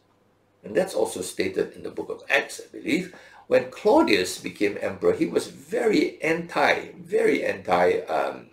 and 0.62 0.74
that's 0.76 0.94
also 0.94 1.22
stated 1.22 1.72
in 1.74 1.82
the 1.82 1.90
book 1.90 2.10
of 2.10 2.22
Acts, 2.28 2.60
I 2.60 2.68
believe. 2.70 3.14
When 3.46 3.70
Claudius 3.70 4.38
became 4.38 4.78
emperor, 4.80 5.12
he 5.14 5.26
was 5.26 5.48
very 5.48 6.22
anti, 6.22 6.90
very 6.98 7.44
anti-Jewish, 7.44 8.10
um, 8.10 8.50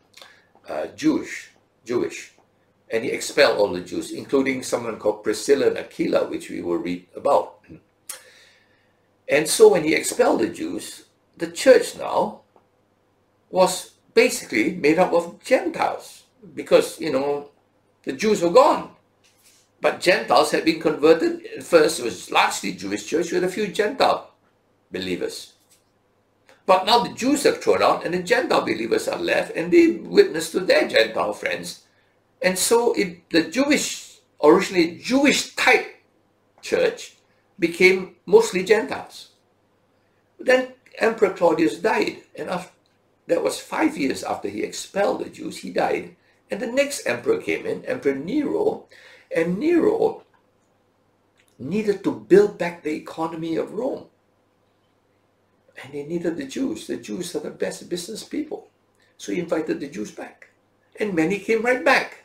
uh, 0.68 0.88
Jewish, 1.86 2.34
and 2.90 3.04
he 3.04 3.12
expelled 3.12 3.60
all 3.60 3.72
the 3.72 3.82
Jews, 3.82 4.12
including 4.12 4.64
someone 4.64 4.98
called 4.98 5.24
Priscilla 5.24 5.68
and 5.68 5.78
Aquila, 5.78 6.28
which 6.28 6.50
we 6.50 6.62
will 6.62 6.78
read 6.78 7.06
about. 7.16 7.60
And 9.28 9.48
so 9.48 9.70
when 9.70 9.84
he 9.84 9.94
expelled 9.94 10.42
the 10.42 10.50
Jews, 10.50 11.06
the 11.38 11.52
church 11.52 11.96
now 11.96 12.42
was 13.52 13.92
basically 14.14 14.74
made 14.74 14.98
up 14.98 15.14
of 15.14 15.42
Gentiles 15.44 16.24
because, 16.56 17.00
you 17.00 17.12
know, 17.12 17.52
the 18.04 18.14
Jews 18.14 18.42
were 18.42 18.50
gone. 18.50 18.96
But 19.82 20.02
Gentiles 20.02 20.52
had 20.52 20.66
been 20.66 20.82
converted. 20.82 21.64
First, 21.64 22.00
it 22.00 22.04
was 22.04 22.32
largely 22.32 22.74
Jewish 22.74 23.08
church 23.08 23.32
with 23.32 23.44
a 23.44 23.50
few 23.50 23.68
Gentile 23.68 24.32
believers. 24.92 25.54
But 26.66 26.86
now 26.86 27.00
the 27.04 27.14
Jews 27.14 27.44
have 27.44 27.64
thrown 27.64 27.82
out 27.82 28.06
and 28.06 28.14
the 28.14 28.22
Gentile 28.22 28.62
believers 28.62 29.08
are 29.08 29.18
left 29.18 29.56
and 29.56 29.72
they 29.72 29.92
witness 29.92 30.52
to 30.52 30.60
their 30.60 30.88
Gentile 30.88 31.34
friends. 31.34 31.84
And 32.42 32.58
so 32.58 32.94
it, 32.94 33.30
the 33.30 33.44
Jewish, 33.44 34.20
originally 34.44 34.98
Jewish 34.98 35.56
type 35.56 35.96
church 36.62 37.16
became 37.58 38.16
mostly 38.26 38.64
Gentiles. 38.64 39.30
Then 40.40 40.74
Emperor 40.98 41.32
Claudius 41.34 41.80
died, 41.80 42.24
and 42.36 42.50
after, 42.50 42.72
that 43.28 43.44
was 43.44 43.60
five 43.60 43.98
years 43.98 44.24
after 44.24 44.48
he 44.48 44.64
expelled 44.64 45.24
the 45.24 45.30
Jews, 45.30 45.58
he 45.58 45.70
died. 45.70 46.16
And 46.52 46.60
the 46.60 46.68
next 46.68 47.06
emperor 47.06 47.40
came 47.40 47.66
in, 47.66 47.86
Emperor 47.86 48.16
Nero, 48.16 48.86
and 49.36 49.58
Nero 49.58 50.24
needed 51.58 52.04
to 52.04 52.12
build 52.12 52.58
back 52.58 52.84
the 52.84 52.96
economy 52.96 53.56
of 53.58 53.74
Rome. 53.74 54.06
And 55.84 55.94
he 55.94 56.04
needed 56.04 56.38
the 56.38 56.46
Jews. 56.46 56.88
The 56.88 56.98
Jews 56.98 57.36
are 57.36 57.40
the 57.40 57.52
best 57.52 57.90
business 57.90 58.24
people. 58.24 58.68
So 59.18 59.32
he 59.32 59.40
invited 59.40 59.80
the 59.80 59.88
Jews 59.88 60.12
back. 60.12 60.50
And 61.00 61.14
many 61.14 61.40
came 61.40 61.62
right 61.62 61.84
back. 61.84 62.24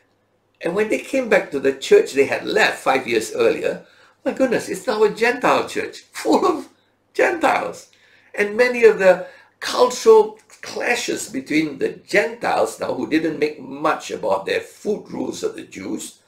And 0.61 0.75
when 0.75 0.89
they 0.89 0.99
came 0.99 1.29
back 1.29 1.51
to 1.51 1.59
the 1.59 1.73
church 1.73 2.13
they 2.13 2.25
had 2.25 2.45
left 2.45 2.79
five 2.79 3.07
years 3.07 3.33
earlier, 3.33 3.85
my 4.23 4.31
goodness, 4.31 4.69
it's 4.69 4.87
now 4.87 5.03
a 5.03 5.09
Gentile 5.09 5.67
church 5.67 5.99
full 6.11 6.45
of 6.45 6.69
Gentiles. 7.13 7.91
And 8.33 8.57
many 8.57 8.83
of 8.83 8.99
the 8.99 9.27
cultural 9.59 10.39
clashes 10.61 11.29
between 11.29 11.77
the 11.77 11.89
Gentiles 11.89 12.79
now 12.79 12.93
who 12.93 13.09
didn't 13.09 13.39
make 13.39 13.59
much 13.59 14.11
about 14.11 14.45
their 14.45 14.61
food 14.61 15.09
rules 15.11 15.43
of 15.43 15.55
the 15.55 15.63
Jews, 15.63 16.19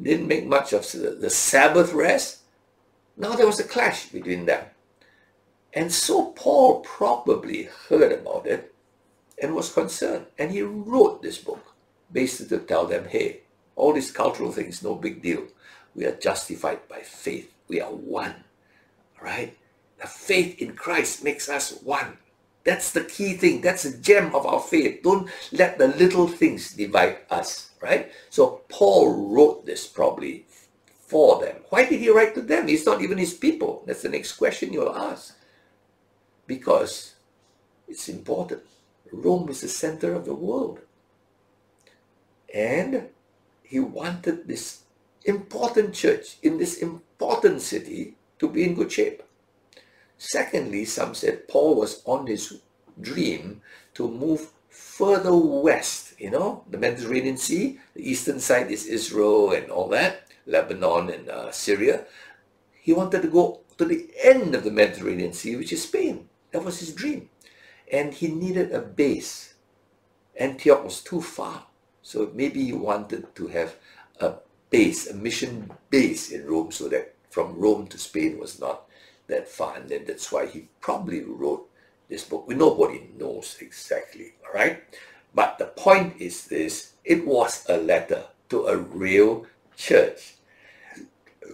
didn't 0.00 0.28
make 0.28 0.46
much 0.46 0.72
of 0.72 0.90
the, 0.92 1.10
the 1.10 1.30
Sabbath 1.30 1.92
rest. 1.92 2.40
Now 3.16 3.34
there 3.34 3.46
was 3.46 3.60
a 3.60 3.64
clash 3.64 4.06
between 4.06 4.46
them. 4.46 4.64
And 5.74 5.92
so 5.92 6.32
Paul 6.32 6.80
probably 6.80 7.68
heard 7.88 8.12
about 8.12 8.46
it 8.46 8.74
and 9.40 9.54
was 9.54 9.72
concerned. 9.72 10.26
And 10.38 10.50
he 10.50 10.62
wrote 10.62 11.22
this 11.22 11.38
book 11.38 11.74
basically 12.12 12.58
to 12.58 12.64
tell 12.64 12.86
them, 12.86 13.06
hey, 13.08 13.40
all 13.74 13.92
these 13.92 14.10
cultural 14.10 14.52
things, 14.52 14.82
no 14.82 14.94
big 14.94 15.22
deal. 15.22 15.44
We 15.94 16.04
are 16.04 16.16
justified 16.16 16.88
by 16.88 17.00
faith. 17.00 17.52
We 17.68 17.80
are 17.80 17.92
one. 17.92 18.44
Right? 19.20 19.56
The 20.00 20.06
faith 20.06 20.60
in 20.60 20.74
Christ 20.74 21.24
makes 21.24 21.48
us 21.48 21.80
one. 21.82 22.18
That's 22.64 22.92
the 22.92 23.04
key 23.04 23.34
thing. 23.34 23.60
That's 23.60 23.82
the 23.82 23.98
gem 23.98 24.34
of 24.34 24.46
our 24.46 24.60
faith. 24.60 25.02
Don't 25.02 25.28
let 25.50 25.78
the 25.78 25.88
little 25.88 26.28
things 26.28 26.74
divide 26.74 27.18
us, 27.30 27.70
right? 27.80 28.12
So 28.30 28.62
Paul 28.68 29.28
wrote 29.28 29.66
this 29.66 29.86
probably 29.86 30.46
for 31.12 31.40
them. 31.40 31.56
Why 31.70 31.84
did 31.84 32.00
he 32.00 32.10
write 32.10 32.34
to 32.36 32.42
them? 32.42 32.68
He's 32.68 32.86
not 32.86 33.02
even 33.02 33.18
his 33.18 33.34
people. 33.34 33.82
That's 33.86 34.02
the 34.02 34.08
next 34.08 34.34
question 34.34 34.72
you'll 34.72 34.94
ask. 34.94 35.36
Because 36.46 37.14
it's 37.88 38.08
important. 38.08 38.62
Rome 39.10 39.48
is 39.48 39.60
the 39.60 39.68
center 39.68 40.14
of 40.14 40.24
the 40.24 40.34
world. 40.34 40.80
And 42.54 43.08
he 43.62 43.80
wanted 43.80 44.46
this 44.46 44.82
important 45.24 45.94
church 45.94 46.36
in 46.42 46.58
this 46.58 46.78
important 46.78 47.60
city 47.60 48.14
to 48.38 48.48
be 48.48 48.64
in 48.64 48.74
good 48.74 48.92
shape. 48.92 49.22
Secondly, 50.24 50.84
some 50.84 51.16
said 51.16 51.48
Paul 51.48 51.74
was 51.74 52.00
on 52.04 52.28
his 52.28 52.60
dream 53.00 53.60
to 53.94 54.08
move 54.08 54.52
further 54.68 55.34
west, 55.34 56.14
you 56.16 56.30
know, 56.30 56.62
the 56.70 56.78
Mediterranean 56.78 57.36
Sea, 57.36 57.80
the 57.94 58.08
eastern 58.08 58.38
side 58.38 58.70
is 58.70 58.86
Israel 58.86 59.50
and 59.50 59.68
all 59.68 59.88
that, 59.88 60.28
Lebanon 60.46 61.10
and 61.10 61.28
uh, 61.28 61.50
Syria. 61.50 62.06
He 62.80 62.92
wanted 62.92 63.22
to 63.22 63.28
go 63.28 63.62
to 63.78 63.84
the 63.84 64.10
end 64.22 64.54
of 64.54 64.62
the 64.62 64.70
Mediterranean 64.70 65.32
Sea, 65.32 65.56
which 65.56 65.72
is 65.72 65.82
Spain. 65.82 66.28
That 66.52 66.62
was 66.62 66.78
his 66.78 66.94
dream. 66.94 67.28
And 67.90 68.14
he 68.14 68.28
needed 68.28 68.70
a 68.70 68.80
base. 68.80 69.54
Antioch 70.38 70.84
was 70.84 71.02
too 71.02 71.20
far. 71.20 71.66
So 72.00 72.30
maybe 72.32 72.62
he 72.62 72.72
wanted 72.72 73.34
to 73.34 73.48
have 73.48 73.74
a 74.20 74.34
base, 74.70 75.10
a 75.10 75.14
mission 75.14 75.72
base 75.90 76.30
in 76.30 76.46
Rome 76.46 76.70
so 76.70 76.88
that 76.90 77.16
from 77.28 77.58
Rome 77.58 77.88
to 77.88 77.98
Spain 77.98 78.38
was 78.38 78.60
not 78.60 78.86
that 79.32 79.48
far. 79.48 79.76
And 79.76 79.88
then 79.88 80.04
that's 80.06 80.30
why 80.30 80.46
he 80.46 80.68
probably 80.80 81.22
wrote 81.24 81.68
this 82.08 82.24
book. 82.24 82.48
Nobody 82.48 83.10
knows 83.18 83.56
exactly, 83.60 84.34
all 84.44 84.54
right? 84.54 84.84
But 85.34 85.58
the 85.58 85.66
point 85.66 86.20
is 86.20 86.46
this, 86.46 86.92
it 87.04 87.26
was 87.26 87.64
a 87.68 87.78
letter 87.78 88.24
to 88.50 88.66
a 88.66 88.76
real 88.76 89.46
church 89.76 90.34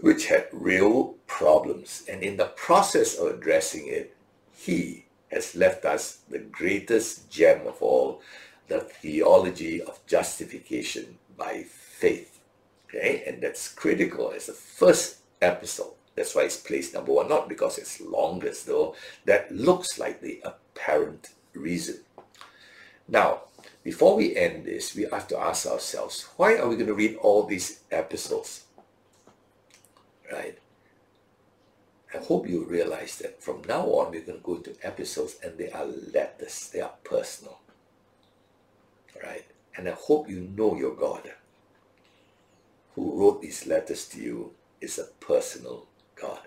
which 0.00 0.26
had 0.26 0.48
real 0.52 1.14
problems. 1.26 2.04
And 2.10 2.22
in 2.22 2.36
the 2.36 2.52
process 2.56 3.16
of 3.16 3.28
addressing 3.28 3.86
it, 3.86 4.16
he 4.52 5.06
has 5.30 5.54
left 5.54 5.84
us 5.84 6.18
the 6.28 6.38
greatest 6.38 7.30
gem 7.30 7.66
of 7.66 7.80
all, 7.80 8.20
the 8.66 8.80
theology 8.80 9.80
of 9.80 10.04
justification 10.06 11.18
by 11.36 11.62
faith. 11.62 12.40
Okay, 12.88 13.22
and 13.26 13.42
that's 13.42 13.68
critical 13.68 14.32
as 14.34 14.46
the 14.46 14.54
first 14.54 15.18
epistle 15.42 15.97
that's 16.18 16.34
why 16.34 16.42
it's 16.42 16.56
placed 16.56 16.94
number 16.94 17.12
one, 17.12 17.28
not 17.28 17.48
because 17.48 17.78
it's 17.78 18.00
longest 18.00 18.66
though. 18.66 18.96
That 19.24 19.52
looks 19.52 20.00
like 20.00 20.20
the 20.20 20.42
apparent 20.44 21.30
reason. 21.54 22.00
Now, 23.06 23.42
before 23.84 24.16
we 24.16 24.36
end 24.36 24.64
this, 24.64 24.96
we 24.96 25.04
have 25.04 25.28
to 25.28 25.38
ask 25.38 25.66
ourselves, 25.66 26.26
why 26.36 26.56
are 26.56 26.68
we 26.68 26.74
going 26.74 26.88
to 26.88 26.94
read 26.94 27.16
all 27.16 27.44
these 27.44 27.80
epistles? 27.92 28.64
Right? 30.30 30.58
I 32.12 32.18
hope 32.18 32.48
you 32.48 32.64
realize 32.64 33.16
that 33.18 33.40
from 33.40 33.62
now 33.68 33.86
on, 33.86 34.10
we're 34.10 34.22
going 34.22 34.40
to 34.40 34.44
go 34.44 34.56
into 34.56 34.74
epistles 34.82 35.36
and 35.42 35.56
they 35.56 35.70
are 35.70 35.86
letters, 35.86 36.70
they 36.72 36.80
are 36.80 36.94
personal. 37.04 37.60
Right? 39.22 39.44
And 39.76 39.88
I 39.88 39.92
hope 39.92 40.28
you 40.28 40.40
know 40.56 40.74
your 40.74 40.96
God 40.96 41.30
who 42.96 43.20
wrote 43.20 43.40
these 43.40 43.68
letters 43.68 44.08
to 44.08 44.20
you 44.20 44.52
is 44.80 44.98
a 44.98 45.04
personal 45.24 45.87
God. 46.20 46.40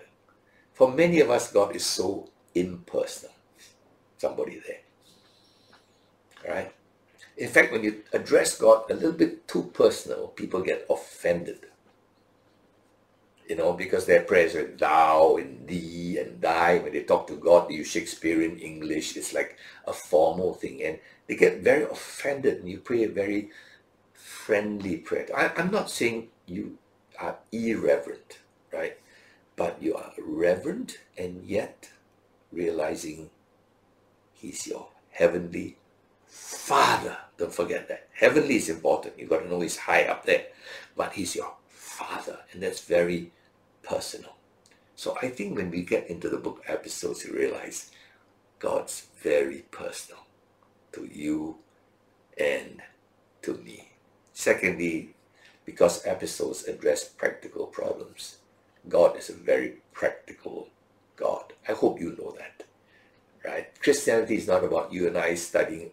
For 0.74 0.90
many 0.90 1.20
of 1.20 1.30
us, 1.30 1.52
God 1.52 1.76
is 1.76 1.84
so 1.84 2.28
impersonal. 2.54 3.34
Somebody 4.18 4.60
there. 4.66 4.80
Right? 6.54 6.72
In 7.36 7.48
fact, 7.48 7.72
when 7.72 7.84
you 7.84 8.02
address 8.12 8.58
God 8.58 8.90
a 8.90 8.94
little 8.94 9.12
bit 9.12 9.48
too 9.48 9.70
personal, 9.74 10.28
people 10.28 10.60
get 10.62 10.86
offended. 10.90 11.66
You 13.48 13.56
know, 13.56 13.72
because 13.72 14.06
their 14.06 14.22
prayers 14.22 14.54
are 14.54 14.66
thou 14.66 15.36
and 15.36 15.66
thee 15.66 16.18
and 16.18 16.40
thy. 16.40 16.78
When 16.78 16.92
they 16.92 17.02
talk 17.02 17.26
to 17.26 17.36
God, 17.36 17.68
they 17.68 17.74
use 17.74 17.88
Shakespearean 17.88 18.58
English. 18.58 19.16
It's 19.16 19.34
like 19.34 19.56
a 19.86 19.92
formal 19.92 20.54
thing. 20.54 20.82
And 20.82 20.98
they 21.26 21.36
get 21.36 21.60
very 21.60 21.82
offended 21.84 22.60
and 22.60 22.68
you 22.68 22.78
pray 22.78 23.04
a 23.04 23.08
very 23.08 23.50
friendly 24.14 24.96
prayer. 24.96 25.28
I, 25.36 25.52
I'm 25.60 25.70
not 25.70 25.90
saying 25.90 26.28
you 26.46 26.78
are 27.18 27.36
irreverent, 27.50 28.38
right? 28.72 28.98
But 29.62 29.80
you 29.80 29.94
are 29.94 30.12
reverent 30.18 30.98
and 31.16 31.44
yet 31.44 31.88
realizing 32.50 33.30
he's 34.32 34.66
your 34.66 34.88
heavenly 35.10 35.76
father. 36.26 37.16
Don't 37.38 37.54
forget 37.54 37.86
that. 37.86 38.08
Heavenly 38.12 38.56
is 38.56 38.68
important. 38.68 39.20
You've 39.20 39.30
got 39.30 39.44
to 39.44 39.48
know 39.48 39.60
he's 39.60 39.76
high 39.76 40.02
up 40.06 40.26
there, 40.26 40.46
but 40.96 41.12
he's 41.12 41.36
your 41.36 41.54
father, 41.68 42.40
and 42.50 42.60
that's 42.60 42.80
very 42.80 43.30
personal. 43.84 44.34
So 44.96 45.16
I 45.22 45.28
think 45.28 45.56
when 45.56 45.70
we 45.70 45.82
get 45.82 46.10
into 46.10 46.28
the 46.28 46.38
book 46.38 46.64
epistles, 46.68 47.24
you 47.24 47.32
realize 47.32 47.92
God's 48.58 49.06
very 49.22 49.64
personal 49.70 50.26
to 50.90 51.08
you 51.08 51.58
and 52.36 52.82
to 53.42 53.54
me. 53.58 53.92
Secondly, 54.32 55.14
because 55.64 56.04
epistles 56.04 56.64
address 56.66 57.04
practical 57.04 57.68
problems. 57.68 58.38
God 58.88 59.16
is 59.16 59.30
a 59.30 59.34
very 59.34 59.74
practical 59.92 60.68
God. 61.16 61.52
I 61.68 61.72
hope 61.72 62.00
you 62.00 62.16
know 62.18 62.34
that. 62.38 62.64
Right? 63.44 63.68
Christianity 63.80 64.36
is 64.36 64.46
not 64.46 64.64
about 64.64 64.92
you 64.92 65.06
and 65.06 65.18
I 65.18 65.34
studying 65.34 65.90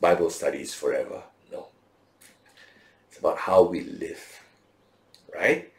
Bible 0.00 0.30
studies 0.30 0.74
forever. 0.74 1.22
No. 1.50 1.68
It's 3.08 3.18
about 3.18 3.38
how 3.38 3.62
we 3.62 3.80
live. 3.82 4.40
Right? 5.34 5.72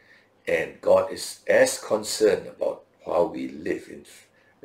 And 0.46 0.80
God 0.80 1.12
is 1.12 1.40
as 1.46 1.78
concerned 1.78 2.46
about 2.46 2.84
how 3.04 3.24
we 3.24 3.48
live 3.48 3.88
in 3.90 4.04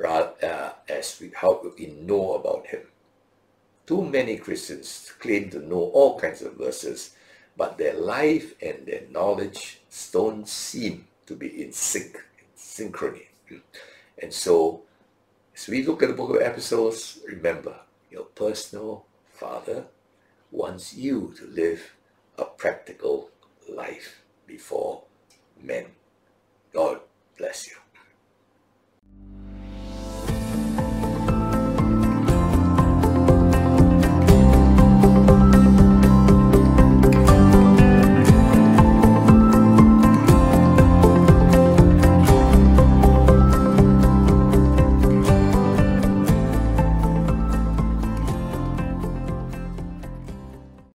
uh, 0.02 0.72
as 0.88 1.18
we 1.20 1.30
how 1.34 1.62
we 1.76 1.86
know 1.86 2.34
about 2.34 2.66
him. 2.66 2.80
Too 3.86 4.02
many 4.02 4.36
Christians 4.36 5.12
claim 5.18 5.50
to 5.50 5.58
know 5.60 5.90
all 5.92 6.18
kinds 6.18 6.42
of 6.42 6.54
verses, 6.54 7.14
but 7.56 7.78
their 7.78 7.94
life 7.94 8.54
and 8.62 8.86
their 8.86 9.02
knowledge 9.10 9.80
don't 10.10 10.48
seem 10.48 11.06
to 11.26 11.36
be 11.36 11.62
in 11.62 11.72
sync, 11.72 12.16
in 12.38 12.46
synchrony. 12.56 13.26
And 14.22 14.32
so 14.32 14.82
As 15.56 15.68
we 15.68 15.84
look 15.84 16.02
at 16.02 16.08
the 16.08 16.14
book 16.14 16.30
of 16.30 16.42
epistles, 16.42 17.20
remember 17.28 17.76
your 18.10 18.24
personal 18.24 19.06
father 19.32 19.84
wants 20.50 20.94
you 20.94 21.32
to 21.38 21.46
live 21.46 21.94
a 22.38 22.44
practical 22.44 23.30
life 23.68 24.20
before 24.46 25.02
men. 25.62 25.86
God 26.72 27.00
bless 27.38 27.68
you. 27.68 27.83